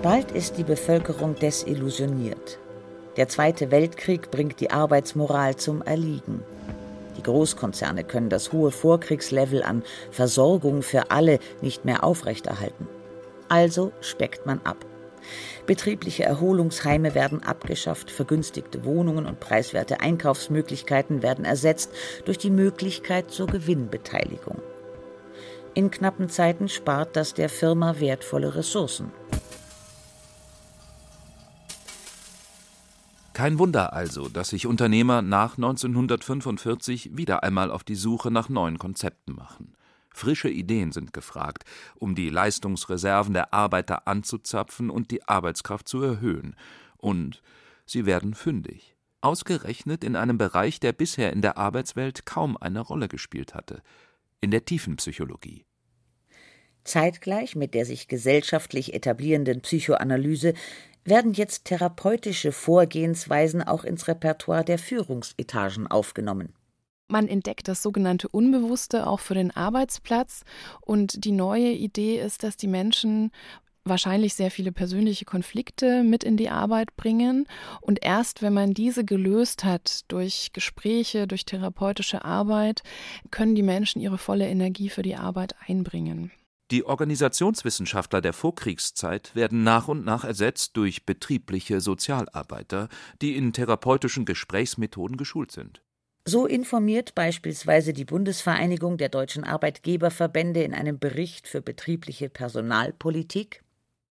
Bald 0.01 0.31
ist 0.31 0.57
die 0.57 0.63
Bevölkerung 0.63 1.35
desillusioniert. 1.35 2.57
Der 3.17 3.27
Zweite 3.27 3.69
Weltkrieg 3.69 4.31
bringt 4.31 4.59
die 4.59 4.71
Arbeitsmoral 4.71 5.57
zum 5.57 5.83
Erliegen. 5.83 6.43
Die 7.17 7.21
Großkonzerne 7.21 8.03
können 8.03 8.29
das 8.29 8.51
hohe 8.51 8.71
Vorkriegslevel 8.71 9.61
an 9.61 9.83
Versorgung 10.09 10.81
für 10.81 11.11
alle 11.11 11.37
nicht 11.61 11.85
mehr 11.85 12.03
aufrechterhalten. 12.03 12.87
Also 13.47 13.91
speckt 14.01 14.47
man 14.47 14.59
ab. 14.63 14.77
Betriebliche 15.67 16.23
Erholungsheime 16.23 17.13
werden 17.13 17.43
abgeschafft, 17.43 18.09
vergünstigte 18.09 18.83
Wohnungen 18.83 19.27
und 19.27 19.39
preiswerte 19.39 19.99
Einkaufsmöglichkeiten 19.99 21.21
werden 21.21 21.45
ersetzt 21.45 21.91
durch 22.25 22.39
die 22.39 22.49
Möglichkeit 22.49 23.29
zur 23.29 23.45
Gewinnbeteiligung. 23.45 24.63
In 25.75 25.91
knappen 25.91 26.27
Zeiten 26.27 26.69
spart 26.69 27.15
das 27.15 27.35
der 27.35 27.49
Firma 27.49 27.99
wertvolle 27.99 28.55
Ressourcen. 28.55 29.11
Kein 33.41 33.57
Wunder 33.57 33.93
also, 33.93 34.29
dass 34.29 34.49
sich 34.49 34.67
Unternehmer 34.67 35.23
nach 35.23 35.57
1945 35.57 37.17
wieder 37.17 37.41
einmal 37.41 37.71
auf 37.71 37.83
die 37.83 37.95
Suche 37.95 38.29
nach 38.29 38.49
neuen 38.49 38.77
Konzepten 38.77 39.33
machen. 39.33 39.75
Frische 40.11 40.47
Ideen 40.47 40.91
sind 40.91 41.11
gefragt, 41.11 41.63
um 41.95 42.13
die 42.13 42.29
Leistungsreserven 42.29 43.33
der 43.33 43.51
Arbeiter 43.51 44.07
anzuzapfen 44.07 44.91
und 44.91 45.09
die 45.09 45.27
Arbeitskraft 45.27 45.87
zu 45.87 46.03
erhöhen. 46.03 46.55
Und 46.97 47.41
sie 47.87 48.05
werden 48.05 48.35
fündig. 48.35 48.95
Ausgerechnet 49.21 50.03
in 50.03 50.15
einem 50.15 50.37
Bereich, 50.37 50.79
der 50.79 50.93
bisher 50.93 51.33
in 51.33 51.41
der 51.41 51.57
Arbeitswelt 51.57 52.27
kaum 52.27 52.57
eine 52.57 52.81
Rolle 52.81 53.07
gespielt 53.07 53.55
hatte. 53.55 53.81
In 54.39 54.51
der 54.51 54.65
Tiefenpsychologie. 54.65 55.65
Zeitgleich 56.83 57.55
mit 57.55 57.73
der 57.73 57.85
sich 57.85 58.07
gesellschaftlich 58.07 58.93
etablierenden 58.93 59.61
Psychoanalyse 59.61 60.53
werden 61.03 61.33
jetzt 61.33 61.65
therapeutische 61.65 62.51
Vorgehensweisen 62.51 63.61
auch 63.61 63.83
ins 63.83 64.07
Repertoire 64.07 64.63
der 64.63 64.77
Führungsetagen 64.77 65.87
aufgenommen. 65.87 66.53
Man 67.07 67.27
entdeckt 67.27 67.67
das 67.67 67.81
sogenannte 67.81 68.29
Unbewusste 68.29 69.05
auch 69.05 69.19
für 69.19 69.33
den 69.33 69.51
Arbeitsplatz. 69.51 70.43
Und 70.79 71.25
die 71.25 71.33
neue 71.33 71.71
Idee 71.71 72.19
ist, 72.19 72.43
dass 72.43 72.55
die 72.55 72.67
Menschen 72.67 73.31
wahrscheinlich 73.83 74.35
sehr 74.35 74.51
viele 74.51 74.71
persönliche 74.71 75.25
Konflikte 75.25 76.03
mit 76.03 76.23
in 76.23 76.37
die 76.37 76.49
Arbeit 76.49 76.95
bringen. 76.95 77.47
Und 77.81 77.99
erst 78.01 78.41
wenn 78.41 78.53
man 78.53 78.73
diese 78.73 79.03
gelöst 79.03 79.63
hat 79.63 80.01
durch 80.07 80.51
Gespräche, 80.53 81.27
durch 81.27 81.45
therapeutische 81.45 82.23
Arbeit, 82.23 82.81
können 83.29 83.55
die 83.55 83.63
Menschen 83.63 84.01
ihre 84.01 84.17
volle 84.17 84.47
Energie 84.47 84.89
für 84.89 85.01
die 85.01 85.15
Arbeit 85.15 85.55
einbringen. 85.67 86.31
Die 86.71 86.85
Organisationswissenschaftler 86.85 88.21
der 88.21 88.33
Vorkriegszeit 88.33 89.35
werden 89.35 89.63
nach 89.63 89.87
und 89.89 90.05
nach 90.05 90.23
ersetzt 90.23 90.77
durch 90.77 91.05
betriebliche 91.05 91.81
Sozialarbeiter, 91.81 92.87
die 93.21 93.35
in 93.35 93.51
therapeutischen 93.51 94.25
Gesprächsmethoden 94.25 95.17
geschult 95.17 95.51
sind. 95.51 95.83
So 96.25 96.45
informiert 96.45 97.13
beispielsweise 97.13 97.93
die 97.93 98.05
Bundesvereinigung 98.05 98.97
der 98.97 99.09
deutschen 99.09 99.43
Arbeitgeberverbände 99.43 100.63
in 100.63 100.73
einem 100.73 100.97
Bericht 100.97 101.47
für 101.47 101.61
betriebliche 101.61 102.29
Personalpolitik 102.29 103.63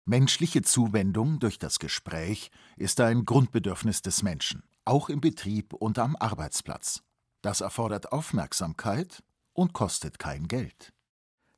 Menschliche 0.08 0.62
Zuwendung 0.62 1.40
durch 1.40 1.58
das 1.58 1.80
Gespräch 1.80 2.52
ist 2.76 3.00
ein 3.00 3.25
Grundbedürfnis 3.25 4.02
des 4.02 4.22
Menschen, 4.22 4.62
auch 4.84 5.08
im 5.08 5.20
Betrieb 5.20 5.72
und 5.72 5.98
am 5.98 6.14
Arbeitsplatz. 6.14 7.02
Das 7.42 7.60
erfordert 7.60 8.12
Aufmerksamkeit 8.12 9.25
und 9.52 9.72
kostet 9.72 10.20
kein 10.20 10.46
Geld. 10.46 10.92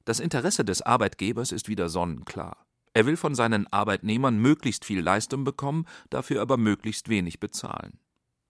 Das 0.09 0.21
Interesse 0.21 0.65
des 0.65 0.81
Arbeitgebers 0.81 1.53
ist 1.53 1.69
wieder 1.69 1.91
sonnenklar. 1.91 2.65
Er 2.95 3.05
will 3.05 3.19
von 3.19 3.35
seinen 3.35 3.71
Arbeitnehmern 3.71 4.39
möglichst 4.39 4.87
viel 4.87 5.03
Leistung 5.03 5.45
bekommen, 5.45 5.85
dafür 6.09 6.41
aber 6.41 6.57
möglichst 6.57 7.11
wenig 7.11 7.41
bezahlen. 7.41 7.99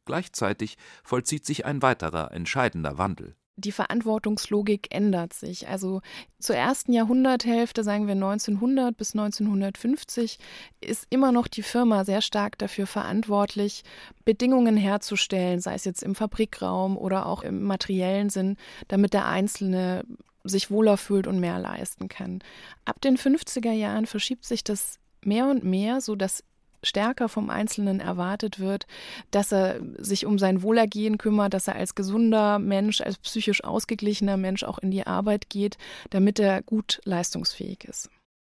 Gleichzeitig 0.05 0.79
vollzieht 1.03 1.45
sich 1.45 1.67
ein 1.67 1.83
weiterer 1.83 2.31
entscheidender 2.31 2.97
Wandel. 2.97 3.35
Die 3.57 3.73
Verantwortungslogik 3.73 4.95
ändert 4.95 5.33
sich. 5.33 5.67
Also 5.67 6.01
zur 6.39 6.55
ersten 6.55 6.93
Jahrhunderthälfte, 6.93 7.83
sagen 7.83 8.07
wir 8.07 8.15
1900 8.15 8.97
bis 8.97 9.17
1950, 9.17 10.39
ist 10.81 11.09
immer 11.11 11.33
noch 11.33 11.49
die 11.49 11.65
Firma 11.65 12.05
sehr 12.05 12.23
stark 12.23 12.57
dafür 12.59 12.87
verantwortlich, 12.87 13.83
Bedingungen 14.25 14.77
herzustellen, 14.77 15.59
sei 15.59 15.75
es 15.75 15.85
jetzt 15.85 16.05
im 16.05 16.15
Fabrikraum 16.15 16.97
oder 16.97 17.27
auch 17.27 17.43
im 17.43 17.65
materiellen 17.65 18.31
Sinn, 18.31 18.57
damit 18.87 19.13
der 19.13 19.27
Einzelne 19.27 20.05
sich 20.49 20.71
wohler 20.71 20.97
fühlt 20.97 21.27
und 21.27 21.41
mehr 21.41 21.59
leisten 21.59 22.09
kann. 22.09 22.41
Ab 22.85 23.01
den 23.01 23.17
50er 23.17 23.73
Jahren 23.73 24.07
verschiebt 24.07 24.45
sich 24.45 24.65
das 24.65 24.99
mehr 25.23 25.47
und 25.47 25.65
mehr, 25.65 26.01
so 26.01 26.17
dass 26.17 26.45
stärker 26.83 27.29
vom 27.29 27.51
Einzelnen 27.51 28.01
erwartet 28.01 28.61
wird, 28.61 28.87
dass 29.31 29.53
er 29.53 29.81
sich 29.99 30.27
um 30.27 30.39
sein 30.39 30.63
Wohlergehen 30.63 31.19
kümmert, 31.19 31.55
dass 31.55 31.69
er 31.69 31.75
als 31.75 31.95
gesunder 31.95 32.59
Mensch, 32.59 33.01
als 33.01 33.19
psychisch 33.19 33.65
ausgeglichener 33.65 34.37
Mensch 34.37 34.63
auch 34.63 34.79
in 34.79 34.91
die 34.91 35.07
Arbeit 35.07 35.51
geht, 35.51 35.77
damit 36.11 36.39
er 36.39 36.63
gut 36.63 37.01
leistungsfähig 37.05 37.85
ist. 37.85 38.11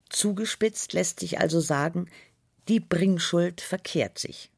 Zugespitzt 0.09 0.93
lässt 0.93 1.21
sich 1.21 1.39
also 1.41 1.61
sagen, 1.61 2.09
die 2.69 2.81
Bringschuld 2.81 3.61
verkehrt 3.61 4.19
sich. 4.19 4.51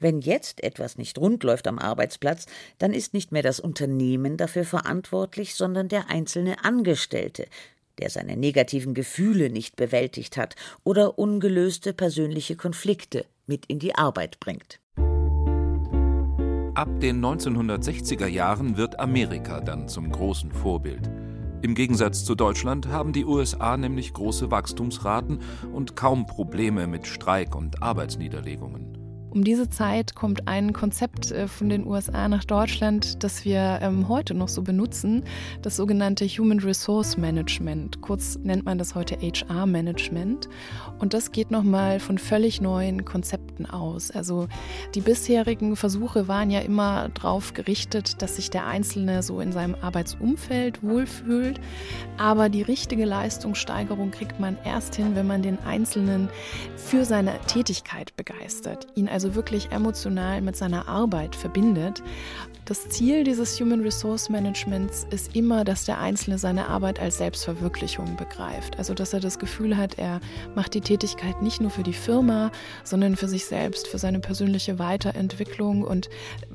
Wenn 0.00 0.20
jetzt 0.20 0.62
etwas 0.62 0.98
nicht 0.98 1.18
rund 1.18 1.42
läuft 1.44 1.66
am 1.66 1.78
Arbeitsplatz, 1.78 2.46
dann 2.78 2.92
ist 2.92 3.14
nicht 3.14 3.32
mehr 3.32 3.42
das 3.42 3.60
Unternehmen 3.60 4.36
dafür 4.36 4.64
verantwortlich, 4.64 5.54
sondern 5.54 5.88
der 5.88 6.10
einzelne 6.10 6.64
Angestellte, 6.64 7.46
der 7.98 8.10
seine 8.10 8.36
negativen 8.36 8.94
Gefühle 8.94 9.50
nicht 9.50 9.76
bewältigt 9.76 10.36
hat 10.36 10.56
oder 10.82 11.18
ungelöste 11.18 11.92
persönliche 11.92 12.56
Konflikte 12.56 13.24
mit 13.46 13.66
in 13.66 13.78
die 13.78 13.94
Arbeit 13.94 14.40
bringt. 14.40 14.80
Ab 16.74 16.88
den 17.00 17.24
1960er 17.24 18.26
Jahren 18.26 18.76
wird 18.76 18.98
Amerika 18.98 19.60
dann 19.60 19.88
zum 19.88 20.10
großen 20.10 20.50
Vorbild. 20.50 21.08
Im 21.62 21.74
Gegensatz 21.74 22.24
zu 22.24 22.34
Deutschland 22.34 22.88
haben 22.88 23.12
die 23.12 23.24
USA 23.24 23.76
nämlich 23.76 24.12
große 24.12 24.50
Wachstumsraten 24.50 25.38
und 25.72 25.94
kaum 25.94 26.26
Probleme 26.26 26.86
mit 26.88 27.06
Streik 27.06 27.54
und 27.54 27.82
Arbeitsniederlegungen. 27.82 29.03
Um 29.34 29.42
diese 29.42 29.68
Zeit 29.68 30.14
kommt 30.14 30.46
ein 30.46 30.72
Konzept 30.72 31.32
äh, 31.32 31.48
von 31.48 31.68
den 31.68 31.88
USA 31.88 32.28
nach 32.28 32.44
Deutschland, 32.44 33.24
das 33.24 33.44
wir 33.44 33.80
ähm, 33.82 34.08
heute 34.08 34.32
noch 34.32 34.46
so 34.46 34.62
benutzen, 34.62 35.24
das 35.60 35.74
sogenannte 35.74 36.24
Human 36.24 36.60
Resource 36.60 37.16
Management. 37.16 38.00
Kurz 38.00 38.38
nennt 38.44 38.64
man 38.64 38.78
das 38.78 38.94
heute 38.94 39.16
HR 39.16 39.66
Management. 39.66 40.48
Und 41.00 41.14
das 41.14 41.32
geht 41.32 41.50
nochmal 41.50 41.98
von 41.98 42.18
völlig 42.18 42.60
neuen 42.60 43.04
Konzepten 43.04 43.66
aus. 43.66 44.12
Also 44.12 44.46
die 44.94 45.00
bisherigen 45.00 45.74
Versuche 45.74 46.28
waren 46.28 46.52
ja 46.52 46.60
immer 46.60 47.08
darauf 47.08 47.54
gerichtet, 47.54 48.22
dass 48.22 48.36
sich 48.36 48.50
der 48.50 48.68
Einzelne 48.68 49.24
so 49.24 49.40
in 49.40 49.50
seinem 49.50 49.74
Arbeitsumfeld 49.74 50.84
wohlfühlt. 50.84 51.60
Aber 52.18 52.48
die 52.48 52.62
richtige 52.62 53.04
Leistungssteigerung 53.04 54.12
kriegt 54.12 54.38
man 54.38 54.56
erst 54.64 54.94
hin, 54.94 55.16
wenn 55.16 55.26
man 55.26 55.42
den 55.42 55.58
Einzelnen 55.58 56.28
für 56.76 57.04
seine 57.04 57.40
Tätigkeit 57.48 58.14
begeistert, 58.16 58.86
ihn 58.94 59.08
also 59.08 59.23
also 59.24 59.36
wirklich 59.36 59.72
emotional 59.72 60.42
mit 60.42 60.54
seiner 60.54 60.86
Arbeit 60.86 61.34
verbindet. 61.34 62.02
Das 62.66 62.90
Ziel 62.90 63.24
dieses 63.24 63.58
Human 63.58 63.80
Resource 63.80 64.28
Managements 64.28 65.06
ist 65.10 65.34
immer, 65.34 65.64
dass 65.64 65.86
der 65.86 65.98
Einzelne 65.98 66.36
seine 66.36 66.68
Arbeit 66.68 67.00
als 67.00 67.16
Selbstverwirklichung 67.18 68.16
begreift. 68.16 68.76
Also 68.78 68.92
dass 68.92 69.14
er 69.14 69.20
das 69.20 69.38
Gefühl 69.38 69.78
hat, 69.78 69.98
er 69.98 70.20
macht 70.54 70.74
die 70.74 70.82
Tätigkeit 70.82 71.40
nicht 71.40 71.62
nur 71.62 71.70
für 71.70 71.82
die 71.82 71.94
Firma, 71.94 72.52
sondern 72.84 73.16
für 73.16 73.28
sich 73.28 73.46
selbst, 73.46 73.88
für 73.88 73.98
seine 73.98 74.20
persönliche 74.20 74.78
Weiterentwicklung 74.78 75.84
und 75.84 76.10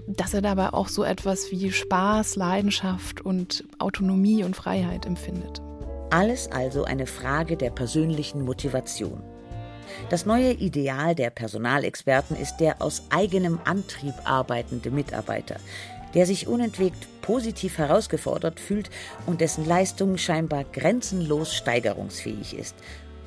dass 0.06 0.36
er 0.36 0.42
dabei 0.42 0.72
auch 0.74 0.90
so 0.90 1.04
etwas 1.04 1.50
wie 1.50 1.72
Spaß, 1.72 2.36
Leidenschaft 2.36 3.22
und 3.22 3.64
Autonomie 3.80 4.44
und 4.44 4.56
Freiheit 4.56 5.08
empfindet. 5.08 5.60
Alles 6.12 6.52
also 6.52 6.84
eine 6.84 7.08
Frage 7.08 7.58
der 7.58 7.72
persönlichen 7.72 8.44
Motivation. 8.44 9.24
Das 10.10 10.25
neue 10.25 10.51
Ideal 10.51 11.15
der 11.15 11.29
Personalexperten 11.29 12.36
ist 12.36 12.58
der 12.58 12.81
aus 12.81 13.03
eigenem 13.10 13.60
Antrieb 13.65 14.13
arbeitende 14.24 14.91
Mitarbeiter, 14.91 15.58
der 16.13 16.25
sich 16.25 16.48
unentwegt 16.48 17.08
positiv 17.22 17.77
herausgefordert 17.77 18.60
fühlt 18.60 18.89
und 19.25 19.41
dessen 19.41 19.65
Leistung 19.65 20.17
scheinbar 20.17 20.63
grenzenlos 20.63 21.53
steigerungsfähig 21.53 22.58
ist 22.58 22.75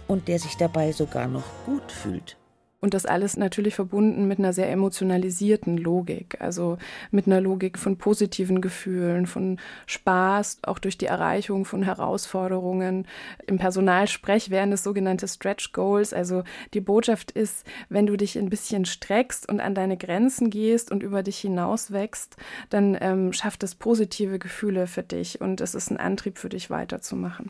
und 0.09 0.29
der 0.29 0.39
sich 0.39 0.57
dabei 0.57 0.93
sogar 0.93 1.29
noch 1.29 1.45
gut 1.65 1.91
fühlt. 1.91 2.37
Und 2.83 2.95
das 2.95 3.07
alles 3.07 3.37
natürlich 3.37 3.77
verbunden 3.77 4.27
mit 4.27 4.41
einer 4.41 4.53
sehr 4.53 4.69
emotionalisierten 4.69 5.79
Logik, 5.79 6.37
also 6.41 6.79
mit 7.13 7.29
einer 7.29 7.41
Logik 7.41 7.79
von 7.79 7.97
positiven 7.97 8.61
Gefühlen, 8.61 9.29
von 9.29 9.61
Spaß, 9.87 10.59
auch 10.63 10.81
durch 10.81 10.99
die 10.99 11.07
Erreichung 11.07 11.65
von 11.65 11.85
Herausforderungen. 11.85 13.07
Im 13.47 13.59
Personalsprech 13.59 14.51
wären 14.51 14.73
es 14.73 14.83
sogenannte 14.83 15.29
Stretch 15.29 15.73
Goals. 15.73 16.13
Also 16.13 16.43
die 16.75 16.81
Botschaft 16.81 17.31
ist, 17.31 17.65
wenn 17.89 18.07
du 18.07 18.17
dich 18.17 18.37
ein 18.37 18.51
bisschen 18.51 18.85
streckst 18.85 19.49
und 19.49 19.61
an 19.61 19.77
deine 19.77 19.97
Grenzen 19.97 20.51
gehst 20.51 20.91
und 20.91 21.05
über 21.05 21.23
dich 21.23 21.39
hinaus 21.39 21.93
wächst, 21.93 22.35
dann 22.69 22.99
ähm, 23.01 23.33
schafft 23.33 23.63
es 23.63 23.77
positive 23.77 24.41
Gefühle 24.41 24.89
für 24.89 25.05
dich 25.05 25.41
und 25.41 25.61
es 25.61 25.77
ist 25.77 25.93
ein 25.93 25.99
Antrieb 25.99 26.37
für 26.37 26.49
dich 26.49 26.69
weiterzumachen. 26.69 27.49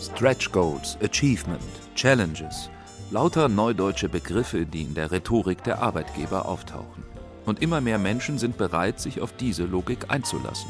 Stretch 0.00 0.52
Goals, 0.52 0.96
Achievement, 1.02 1.60
Challenges– 1.96 2.70
Lauter 3.10 3.48
neudeutsche 3.48 4.10
Begriffe, 4.10 4.66
die 4.66 4.82
in 4.82 4.92
der 4.92 5.10
Rhetorik 5.10 5.64
der 5.64 5.80
Arbeitgeber 5.80 6.44
auftauchen. 6.44 7.04
Und 7.46 7.62
immer 7.62 7.80
mehr 7.80 7.98
Menschen 7.98 8.36
sind 8.36 8.58
bereit, 8.58 9.00
sich 9.00 9.22
auf 9.22 9.32
diese 9.32 9.64
Logik 9.64 10.10
einzulassen. 10.10 10.68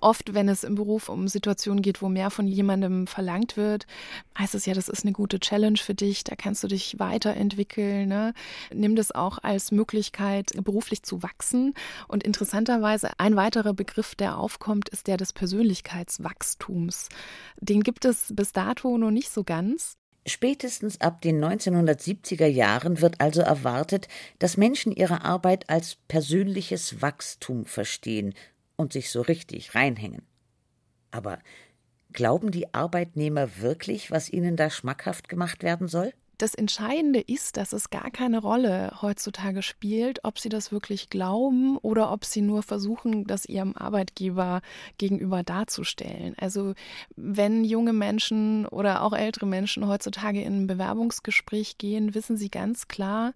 Oft, 0.00 0.34
wenn 0.34 0.48
es 0.48 0.62
im 0.62 0.76
Beruf 0.76 1.08
um 1.08 1.26
Situationen 1.26 1.82
geht, 1.82 2.00
wo 2.00 2.08
mehr 2.08 2.30
von 2.30 2.46
jemandem 2.46 3.08
verlangt 3.08 3.56
wird, 3.56 3.86
heißt 4.38 4.54
es 4.54 4.66
ja, 4.66 4.74
das 4.74 4.88
ist 4.88 5.02
eine 5.02 5.12
gute 5.12 5.40
Challenge 5.40 5.78
für 5.78 5.96
dich, 5.96 6.22
da 6.22 6.36
kannst 6.36 6.62
du 6.62 6.68
dich 6.68 7.00
weiterentwickeln. 7.00 8.08
Ne? 8.08 8.32
Nimm 8.72 8.94
das 8.94 9.10
auch 9.10 9.38
als 9.42 9.72
Möglichkeit, 9.72 10.52
beruflich 10.62 11.02
zu 11.02 11.24
wachsen. 11.24 11.74
Und 12.06 12.22
interessanterweise, 12.22 13.10
ein 13.18 13.34
weiterer 13.34 13.74
Begriff, 13.74 14.14
der 14.14 14.38
aufkommt, 14.38 14.88
ist 14.90 15.08
der 15.08 15.16
des 15.16 15.32
Persönlichkeitswachstums. 15.32 17.08
Den 17.60 17.82
gibt 17.82 18.04
es 18.04 18.32
bis 18.32 18.52
dato 18.52 18.96
noch 18.96 19.10
nicht 19.10 19.32
so 19.32 19.42
ganz. 19.42 19.96
Spätestens 20.28 21.00
ab 21.00 21.22
den 21.22 21.42
1970er 21.42 22.46
Jahren 22.46 23.00
wird 23.00 23.20
also 23.20 23.40
erwartet, 23.40 24.08
dass 24.38 24.56
Menschen 24.56 24.92
ihre 24.92 25.24
Arbeit 25.24 25.70
als 25.70 25.96
persönliches 26.06 27.00
Wachstum 27.00 27.64
verstehen 27.64 28.34
und 28.76 28.92
sich 28.92 29.10
so 29.10 29.22
richtig 29.22 29.74
reinhängen. 29.74 30.22
Aber 31.10 31.38
glauben 32.12 32.50
die 32.50 32.74
Arbeitnehmer 32.74 33.58
wirklich, 33.58 34.10
was 34.10 34.30
ihnen 34.30 34.56
da 34.56 34.70
schmackhaft 34.70 35.28
gemacht 35.28 35.62
werden 35.62 35.88
soll? 35.88 36.12
Das 36.38 36.54
Entscheidende 36.54 37.18
ist, 37.20 37.56
dass 37.56 37.72
es 37.72 37.90
gar 37.90 38.12
keine 38.12 38.38
Rolle 38.38 38.92
heutzutage 39.02 39.60
spielt, 39.60 40.24
ob 40.24 40.38
sie 40.38 40.48
das 40.48 40.70
wirklich 40.70 41.10
glauben 41.10 41.76
oder 41.78 42.12
ob 42.12 42.24
sie 42.24 42.42
nur 42.42 42.62
versuchen, 42.62 43.26
das 43.26 43.44
ihrem 43.44 43.74
Arbeitgeber 43.76 44.62
gegenüber 44.98 45.42
darzustellen. 45.42 46.36
Also 46.38 46.74
wenn 47.16 47.64
junge 47.64 47.92
Menschen 47.92 48.66
oder 48.66 49.02
auch 49.02 49.14
ältere 49.14 49.46
Menschen 49.46 49.88
heutzutage 49.88 50.40
in 50.40 50.62
ein 50.62 50.66
Bewerbungsgespräch 50.68 51.76
gehen, 51.76 52.14
wissen 52.14 52.36
sie 52.36 52.50
ganz 52.50 52.86
klar, 52.86 53.34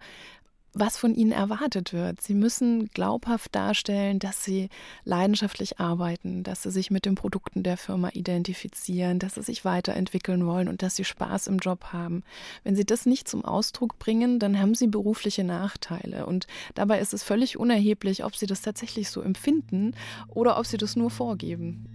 was 0.75 0.97
von 0.97 1.15
ihnen 1.15 1.33
erwartet 1.33 1.93
wird. 1.93 2.21
Sie 2.21 2.35
müssen 2.35 2.89
glaubhaft 2.89 3.55
darstellen, 3.55 4.19
dass 4.19 4.45
sie 4.45 4.71
leidenschaftlich 5.05 5.79
arbeiten, 5.79 6.43
dass 6.43 6.63
sie 6.63 6.71
sich 6.71 6.91
mit 6.91 7.05
den 7.05 7.15
Produkten 7.15 7.63
der 7.63 7.77
Firma 7.77 8.11
identifizieren, 8.13 9.19
dass 9.19 9.35
sie 9.35 9.43
sich 9.43 9.65
weiterentwickeln 9.65 10.47
wollen 10.47 10.69
und 10.69 10.83
dass 10.83 10.97
sie 10.97 11.05
Spaß 11.05 11.49
im 11.49 11.59
Job 11.59 11.93
haben. 11.93 12.23
Wenn 12.65 12.77
sie 12.77 12.87
das 12.87 13.05
nicht 13.07 13.29
zum 13.29 13.45
Ausdruck 13.45 13.99
bringen, 13.99 14.39
dann 14.39 14.59
haben 14.59 14.75
sie 14.75 14.87
berufliche 14.87 15.45
Nachteile. 15.45 16.27
Und 16.27 16.47
dabei 16.75 17.01
ist 17.01 17.13
es 17.13 17.23
völlig 17.23 17.59
unerheblich, 17.59 18.25
ob 18.25 18.37
sie 18.37 18.47
das 18.47 18.63
tatsächlich 18.63 19.11
so 19.11 19.21
empfinden 19.21 19.95
oder 20.29 20.59
ob 20.59 20.67
sie 20.67 20.79
das 20.79 20.97
nur 20.97 21.11
vorgeben. 21.11 21.87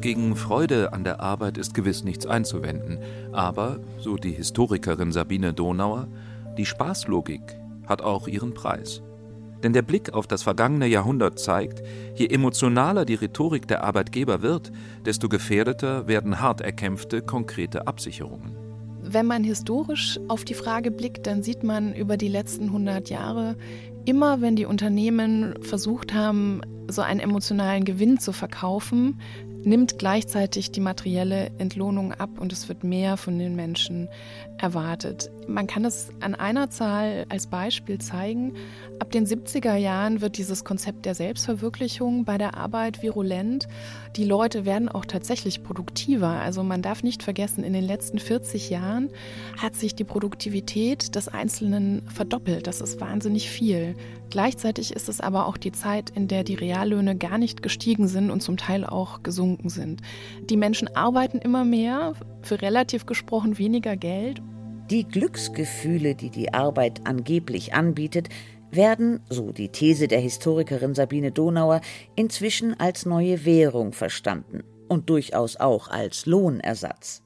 Gegen 0.00 0.36
Freude 0.36 0.92
an 0.92 1.02
der 1.02 1.18
Arbeit 1.18 1.58
ist 1.58 1.74
gewiss 1.74 2.04
nichts 2.04 2.24
einzuwenden, 2.24 2.98
aber, 3.32 3.80
so 3.98 4.16
die 4.16 4.30
Historikerin 4.30 5.10
Sabine 5.10 5.52
Donauer, 5.52 6.06
die 6.56 6.66
Spaßlogik 6.66 7.58
hat 7.86 8.02
auch 8.02 8.28
ihren 8.28 8.54
Preis. 8.54 9.02
Denn 9.64 9.72
der 9.72 9.82
Blick 9.82 10.14
auf 10.14 10.28
das 10.28 10.44
vergangene 10.44 10.86
Jahrhundert 10.86 11.40
zeigt, 11.40 11.82
je 12.14 12.26
emotionaler 12.26 13.04
die 13.04 13.16
Rhetorik 13.16 13.66
der 13.66 13.82
Arbeitgeber 13.82 14.40
wird, 14.40 14.70
desto 15.04 15.28
gefährdeter 15.28 16.06
werden 16.06 16.40
hart 16.40 16.60
erkämpfte 16.60 17.20
konkrete 17.20 17.88
Absicherungen. 17.88 18.56
Wenn 19.02 19.26
man 19.26 19.42
historisch 19.42 20.20
auf 20.28 20.44
die 20.44 20.54
Frage 20.54 20.92
blickt, 20.92 21.26
dann 21.26 21.42
sieht 21.42 21.64
man 21.64 21.92
über 21.94 22.16
die 22.16 22.28
letzten 22.28 22.66
100 22.66 23.10
Jahre, 23.10 23.56
immer 24.04 24.40
wenn 24.40 24.54
die 24.54 24.66
Unternehmen 24.66 25.54
versucht 25.62 26.14
haben, 26.14 26.60
so 26.88 27.02
einen 27.02 27.20
emotionalen 27.20 27.84
Gewinn 27.84 28.18
zu 28.18 28.32
verkaufen, 28.32 29.20
nimmt 29.64 29.98
gleichzeitig 29.98 30.70
die 30.70 30.80
materielle 30.80 31.50
Entlohnung 31.58 32.12
ab 32.12 32.30
und 32.38 32.52
es 32.52 32.68
wird 32.68 32.84
mehr 32.84 33.16
von 33.16 33.38
den 33.38 33.56
Menschen 33.56 34.08
erwartet. 34.58 35.30
Man 35.46 35.66
kann 35.66 35.84
es 35.84 36.10
an 36.20 36.34
einer 36.34 36.70
Zahl 36.70 37.26
als 37.28 37.46
Beispiel 37.46 37.98
zeigen. 37.98 38.54
Ab 39.00 39.12
den 39.12 39.26
70er 39.26 39.76
Jahren 39.76 40.20
wird 40.20 40.38
dieses 40.38 40.64
Konzept 40.64 41.06
der 41.06 41.14
Selbstverwirklichung 41.14 42.24
bei 42.24 42.36
der 42.36 42.56
Arbeit 42.56 43.00
virulent. 43.00 43.68
Die 44.16 44.24
Leute 44.24 44.64
werden 44.64 44.88
auch 44.88 45.04
tatsächlich 45.04 45.62
produktiver. 45.62 46.28
Also 46.28 46.64
man 46.64 46.82
darf 46.82 47.04
nicht 47.04 47.22
vergessen, 47.22 47.62
in 47.62 47.72
den 47.72 47.84
letzten 47.84 48.18
40 48.18 48.70
Jahren 48.70 49.10
hat 49.56 49.76
sich 49.76 49.94
die 49.94 50.04
Produktivität 50.04 51.14
des 51.14 51.28
Einzelnen 51.28 52.02
verdoppelt. 52.08 52.66
Das 52.66 52.80
ist 52.80 53.00
wahnsinnig 53.00 53.48
viel. 53.48 53.94
Gleichzeitig 54.30 54.92
ist 54.92 55.08
es 55.08 55.20
aber 55.20 55.46
auch 55.46 55.56
die 55.56 55.72
Zeit, 55.72 56.10
in 56.10 56.26
der 56.26 56.42
die 56.42 56.56
Reallöhne 56.56 57.16
gar 57.16 57.38
nicht 57.38 57.62
gestiegen 57.62 58.08
sind 58.08 58.30
und 58.30 58.42
zum 58.42 58.56
Teil 58.56 58.84
auch 58.84 59.22
gesunken 59.22 59.68
sind. 59.68 60.02
Die 60.50 60.56
Menschen 60.56 60.88
arbeiten 60.96 61.38
immer 61.38 61.64
mehr, 61.64 62.14
für 62.42 62.60
relativ 62.62 63.06
gesprochen 63.06 63.58
weniger 63.58 63.96
Geld. 63.96 64.42
Die 64.90 65.04
Glücksgefühle, 65.04 66.14
die 66.14 66.30
die 66.30 66.54
Arbeit 66.54 67.02
angeblich 67.04 67.74
anbietet, 67.74 68.30
werden, 68.70 69.20
so 69.28 69.52
die 69.52 69.68
These 69.68 70.08
der 70.08 70.20
Historikerin 70.20 70.94
Sabine 70.94 71.32
Donauer, 71.32 71.80
inzwischen 72.16 72.78
als 72.78 73.06
neue 73.06 73.44
Währung 73.44 73.92
verstanden 73.92 74.62
und 74.88 75.10
durchaus 75.10 75.56
auch 75.56 75.88
als 75.88 76.26
Lohnersatz. 76.26 77.22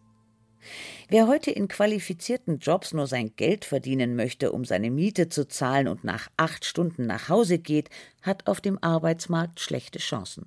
Wer 1.09 1.27
heute 1.27 1.51
in 1.51 1.69
qualifizierten 1.69 2.59
Jobs 2.59 2.95
nur 2.95 3.07
sein 3.07 3.33
Geld 3.37 3.65
verdienen 3.65 4.17
möchte, 4.17 4.53
um 4.53 4.65
seine 4.65 4.91
Miete 4.91 5.29
zu 5.29 5.47
zahlen 5.47 5.89
und 5.89 6.05
nach 6.05 6.29
acht 6.37 6.65
Stunden 6.65 7.07
nach 7.07 7.29
Hause 7.29 7.59
geht, 7.59 7.91
hat 8.23 8.47
auf 8.47 8.61
dem 8.61 8.79
Arbeitsmarkt 8.83 9.61
schlechte 9.61 9.99
Chancen. 9.99 10.47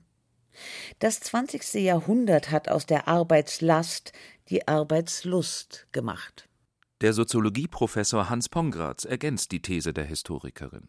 Das 1.00 1.20
20. 1.20 1.76
Jahrhundert 1.76 2.50
hat 2.50 2.70
aus 2.70 2.86
der 2.86 3.08
Arbeitslast 3.08 4.14
die 4.50 4.68
Arbeitslust 4.68 5.88
gemacht. 5.92 6.48
Der 7.02 7.12
Soziologieprofessor 7.12 8.30
Hans 8.30 8.48
Pongratz 8.48 9.04
ergänzt 9.04 9.52
die 9.52 9.62
These 9.62 9.94
der 9.94 10.06
Historikerin. 10.06 10.88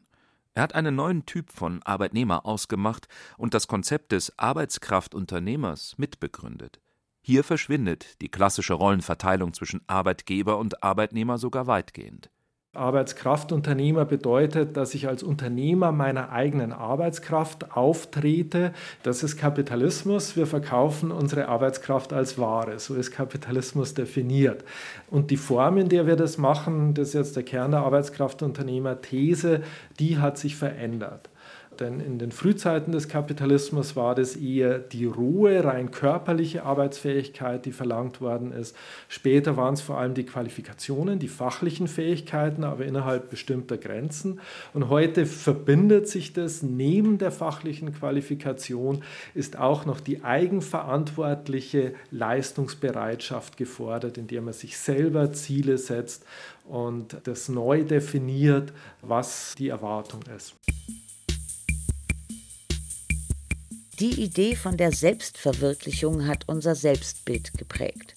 Er 0.55 0.63
hat 0.63 0.75
einen 0.75 0.95
neuen 0.95 1.27
Typ 1.27 1.51
von 1.51 1.83
Arbeitnehmer 1.83 2.47
ausgemacht 2.47 3.09
und 3.37 3.55
das 3.55 3.67
Konzept 3.67 4.13
des 4.13 4.39
Arbeitskraftunternehmers 4.39 5.99
mitbegründet. 5.99 6.81
Hier 7.23 7.43
verschwindet 7.43 8.21
die 8.23 8.29
klassische 8.29 8.75
Rollenverteilung 8.75 9.53
zwischen 9.53 9.83
Arbeitgeber 9.89 10.59
und 10.59 10.85
Arbeitnehmer 10.85 11.39
sogar 11.39 11.67
weitgehend. 11.67 12.31
Arbeitskraftunternehmer 12.77 14.05
bedeutet, 14.05 14.77
dass 14.77 14.95
ich 14.95 15.09
als 15.09 15.23
Unternehmer 15.23 15.93
meiner 15.93 16.31
eigenen 16.31 16.73
Arbeitskraft 16.73 17.77
auftrete. 17.77 18.73
Das 19.03 19.23
ist 19.23 19.37
Kapitalismus. 19.37 20.37
Wir 20.37 20.47
verkaufen 20.47 21.11
unsere 21.11 21.49
Arbeitskraft 21.49 22.13
als 22.13 22.39
Ware. 22.39 22.79
So 22.79 22.95
ist 22.95 23.11
Kapitalismus 23.11 23.95
definiert. 23.95 24.65
Und 25.11 25.31
die 25.31 25.37
Form, 25.37 25.79
in 25.79 25.89
der 25.89 26.07
wir 26.07 26.17
das 26.17 26.39
machen, 26.39 26.95
das 26.95 27.09
ist 27.09 27.15
jetzt 27.15 27.37
der 27.37 27.43
Kern 27.43 27.73
der 27.73 27.81
Arbeitskraftunternehmer-These, 27.81 29.63
die 29.99 30.19
hat 30.19 30.39
sich 30.39 30.57
verändert. 30.57 31.29
Denn 31.81 32.01
in 32.01 32.19
den 32.19 32.33
Frühzeiten 32.33 32.93
des 32.93 33.09
Kapitalismus 33.09 33.97
war 33.97 34.15
das 34.15 34.37
eher 34.37 34.79
die 34.79 35.05
rohe, 35.05 35.65
rein 35.65 35.91
körperliche 35.91 36.65
Arbeitsfähigkeit, 36.65 37.65
die 37.65 37.73
verlangt 37.73 38.21
worden 38.21 38.53
ist. 38.53 38.77
Später 39.09 39.57
waren 39.57 39.75
es 39.75 39.81
vor 39.81 39.99
allem 39.99 40.15
die 40.15 40.25
Qualifikationen, 40.25 41.19
die 41.19 41.29
fachlichen 41.29 41.89
Fähigkeiten, 41.89 42.65
aber 42.65 42.85
innerhalb 42.85 43.31
bestimmter 43.31 43.77
Grenzen. 43.77 44.41
Und 44.75 44.89
heute 44.89 45.27
verbindet 45.27 46.09
sich 46.09 46.33
das 46.33 46.63
neben 46.63 47.19
der 47.19 47.31
fachlichen 47.31 47.93
Qualifikation, 47.93 49.03
ist 49.35 49.59
auch 49.59 49.87
noch 49.87 50.01
die 50.01 50.25
eigenverantwortliche 50.25 51.95
Leistungsbereitschaft 52.11 53.57
gefordert, 53.57 54.19
indem 54.19 54.45
man 54.45 54.55
sich 54.55 54.79
selber 54.79 55.33
Ziele 55.33 55.79
setzt 55.79 56.25
und 56.69 57.17
das 57.25 57.49
neu 57.49 57.85
definiert, 57.85 58.73
was 59.03 59.55
die 59.57 59.69
Erwartung 59.69 60.21
ist. 60.37 60.55
Die 63.99 64.23
Idee 64.23 64.57
von 64.57 64.77
der 64.77 64.93
Selbstverwirklichung 64.93 66.27
hat 66.27 66.45
unser 66.49 66.75
Selbstbild 66.75 67.57
geprägt. 67.57 68.15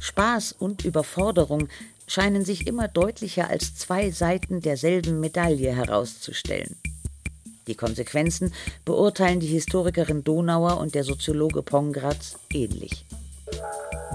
Spaß 0.00 0.56
und 0.58 0.84
Überforderung 0.84 1.68
scheinen 2.08 2.44
sich 2.44 2.66
immer 2.66 2.88
deutlicher 2.88 3.48
als 3.48 3.76
zwei 3.76 4.10
Seiten 4.10 4.60
derselben 4.60 5.20
Medaille 5.20 5.72
herauszustellen. 5.72 6.76
Die 7.68 7.76
Konsequenzen 7.76 8.52
beurteilen 8.84 9.38
die 9.38 9.46
Historikerin 9.46 10.24
Donauer 10.24 10.78
und 10.78 10.96
der 10.96 11.04
Soziologe 11.04 11.62
Pongratz 11.62 12.36
ähnlich. 12.52 13.04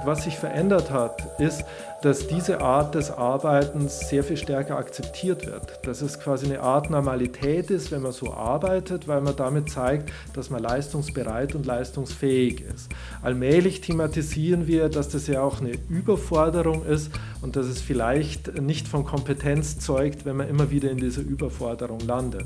Was 0.04 0.26
sich 0.26 0.36
verändert 0.36 0.90
hat, 0.90 1.33
ist, 1.40 1.64
dass 2.04 2.28
diese 2.28 2.60
Art 2.60 2.96
des 2.96 3.12
Arbeitens 3.12 4.10
sehr 4.10 4.26
viel 4.26 4.36
stärker 4.36 4.78
akzeptiert 4.78 5.46
wird. 5.46 5.80
Dass 5.88 6.02
es 6.02 6.20
quasi 6.20 6.48
eine 6.48 6.60
Art 6.60 6.90
Normalität 6.90 7.72
ist, 7.72 7.92
wenn 7.92 8.02
man 8.02 8.12
so 8.12 8.34
arbeitet, 8.34 9.08
weil 9.08 9.22
man 9.22 9.38
damit 9.38 9.70
zeigt, 9.70 10.12
dass 10.34 10.50
man 10.50 10.62
leistungsbereit 10.62 11.56
und 11.56 11.66
leistungsfähig 11.66 12.62
ist. 12.62 12.90
Allmählich 13.22 13.80
thematisieren 13.80 14.68
wir, 14.68 14.90
dass 14.90 15.08
das 15.08 15.28
ja 15.28 15.42
auch 15.42 15.62
eine 15.62 15.72
Überforderung 15.88 16.86
ist 16.86 17.10
und 17.42 17.56
dass 17.56 17.68
es 17.68 17.82
vielleicht 17.82 18.60
nicht 18.62 18.90
von 18.90 19.06
Kompetenz 19.06 19.80
zeugt, 19.80 20.26
wenn 20.26 20.36
man 20.36 20.50
immer 20.50 20.72
wieder 20.72 20.92
in 20.92 20.98
dieser 20.98 21.22
Überforderung 21.22 22.02
landet. 22.02 22.46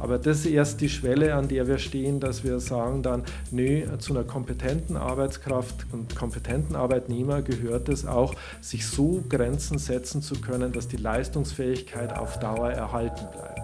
Aber 0.00 0.18
das 0.18 0.38
ist 0.38 0.46
erst 0.46 0.80
die 0.80 0.88
Schwelle, 0.88 1.34
an 1.34 1.46
der 1.46 1.68
wir 1.68 1.78
stehen, 1.78 2.18
dass 2.18 2.42
wir 2.42 2.58
sagen 2.58 3.04
dann, 3.04 3.22
nö, 3.52 3.84
zu 3.98 4.14
einer 4.14 4.24
kompetenten 4.24 4.96
Arbeitskraft 4.96 5.86
und 5.92 6.16
kompetenten 6.16 6.74
Arbeitnehmer 6.74 7.42
gehört 7.42 7.88
es 7.88 8.04
auch, 8.04 8.25
sich 8.60 8.86
so 8.86 8.96
so 8.96 9.22
Grenzen 9.28 9.78
setzen 9.78 10.22
zu 10.22 10.40
können, 10.40 10.72
dass 10.72 10.88
die 10.88 10.96
Leistungsfähigkeit 10.96 12.16
auf 12.16 12.38
Dauer 12.38 12.70
erhalten 12.70 13.26
bleibt. 13.30 13.60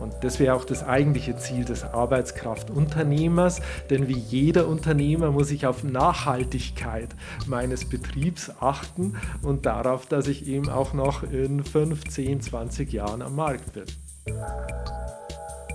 Und 0.00 0.14
das 0.22 0.40
wäre 0.40 0.56
auch 0.56 0.64
das 0.64 0.82
eigentliche 0.82 1.36
Ziel 1.36 1.64
des 1.64 1.84
Arbeitskraftunternehmers, 1.84 3.60
denn 3.88 4.08
wie 4.08 4.18
jeder 4.18 4.66
Unternehmer 4.66 5.30
muss 5.30 5.52
ich 5.52 5.66
auf 5.66 5.84
Nachhaltigkeit 5.84 7.10
meines 7.46 7.84
Betriebs 7.84 8.50
achten 8.58 9.14
und 9.42 9.66
darauf, 9.66 10.06
dass 10.06 10.26
ich 10.26 10.48
eben 10.48 10.70
auch 10.70 10.92
noch 10.92 11.22
in 11.22 11.62
5, 11.62 12.08
10, 12.08 12.40
20 12.40 12.92
Jahren 12.92 13.22
am 13.22 13.36
Markt 13.36 13.72
bin. 13.74 13.84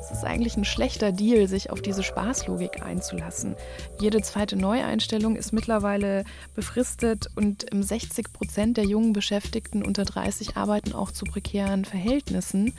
Es 0.10 0.20
ist 0.20 0.24
eigentlich 0.24 0.56
ein 0.56 0.64
schlechter 0.64 1.12
Deal, 1.12 1.50
sich 1.50 1.70
auf 1.70 1.82
diese 1.82 2.02
Spaßlogik 2.02 2.82
einzulassen. 2.82 3.58
Jede 4.00 4.22
zweite 4.22 4.56
Neueinstellung 4.56 5.36
ist 5.36 5.52
mittlerweile 5.52 6.24
befristet 6.56 7.30
und 7.36 7.66
60 7.74 8.32
Prozent 8.32 8.78
der 8.78 8.86
jungen 8.86 9.12
Beschäftigten 9.12 9.84
unter 9.84 10.06
30 10.06 10.56
arbeiten 10.56 10.94
auch 10.94 11.12
zu 11.12 11.26
prekären 11.26 11.84
Verhältnissen 11.84 12.74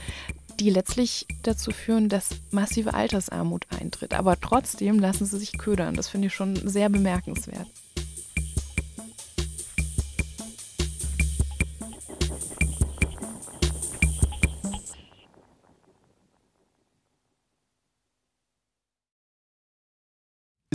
die 0.60 0.70
letztlich 0.70 1.24
dazu 1.44 1.70
führen, 1.70 2.08
dass 2.08 2.30
massive 2.50 2.92
Altersarmut 2.92 3.66
eintritt. 3.78 4.12
Aber 4.12 4.40
trotzdem 4.40 4.98
lassen 4.98 5.24
sie 5.24 5.38
sich 5.38 5.56
ködern. 5.56 5.94
Das 5.94 6.08
finde 6.08 6.26
ich 6.26 6.34
schon 6.34 6.56
sehr 6.68 6.88
bemerkenswert. 6.88 7.68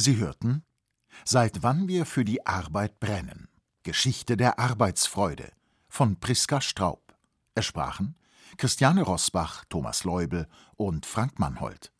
Sie 0.04 0.18
hörten 0.18 0.66
Seit 1.24 1.64
wann 1.64 1.88
wir 1.88 2.06
für 2.06 2.26
die 2.26 2.46
Arbeit 2.46 3.00
brennen. 3.00 3.48
Geschichte 3.84 4.36
der 4.36 4.60
Arbeitsfreude 4.60 5.50
von 5.88 6.20
Priska 6.20 6.60
Straub. 6.60 7.16
Es 7.56 7.68
sprachen 7.68 8.18
Christiane 8.58 9.04
Rosbach, 9.04 9.64
Thomas 9.70 10.04
Leubel 10.04 10.50
und 10.76 11.06
Frank 11.06 11.40
Mannhold. 11.40 11.94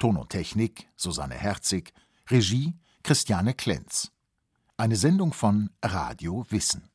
Ton 0.00 0.16
und 0.16 0.30
Technik 0.30 0.88
Susanne 0.96 1.36
Herzig, 1.36 1.92
Regie 2.28 2.74
Christiane 3.04 3.54
Klenz. 3.54 4.10
Eine 4.76 4.96
Sendung 4.96 5.32
von 5.32 5.70
Radio 5.80 6.44
Wissen. 6.50 6.90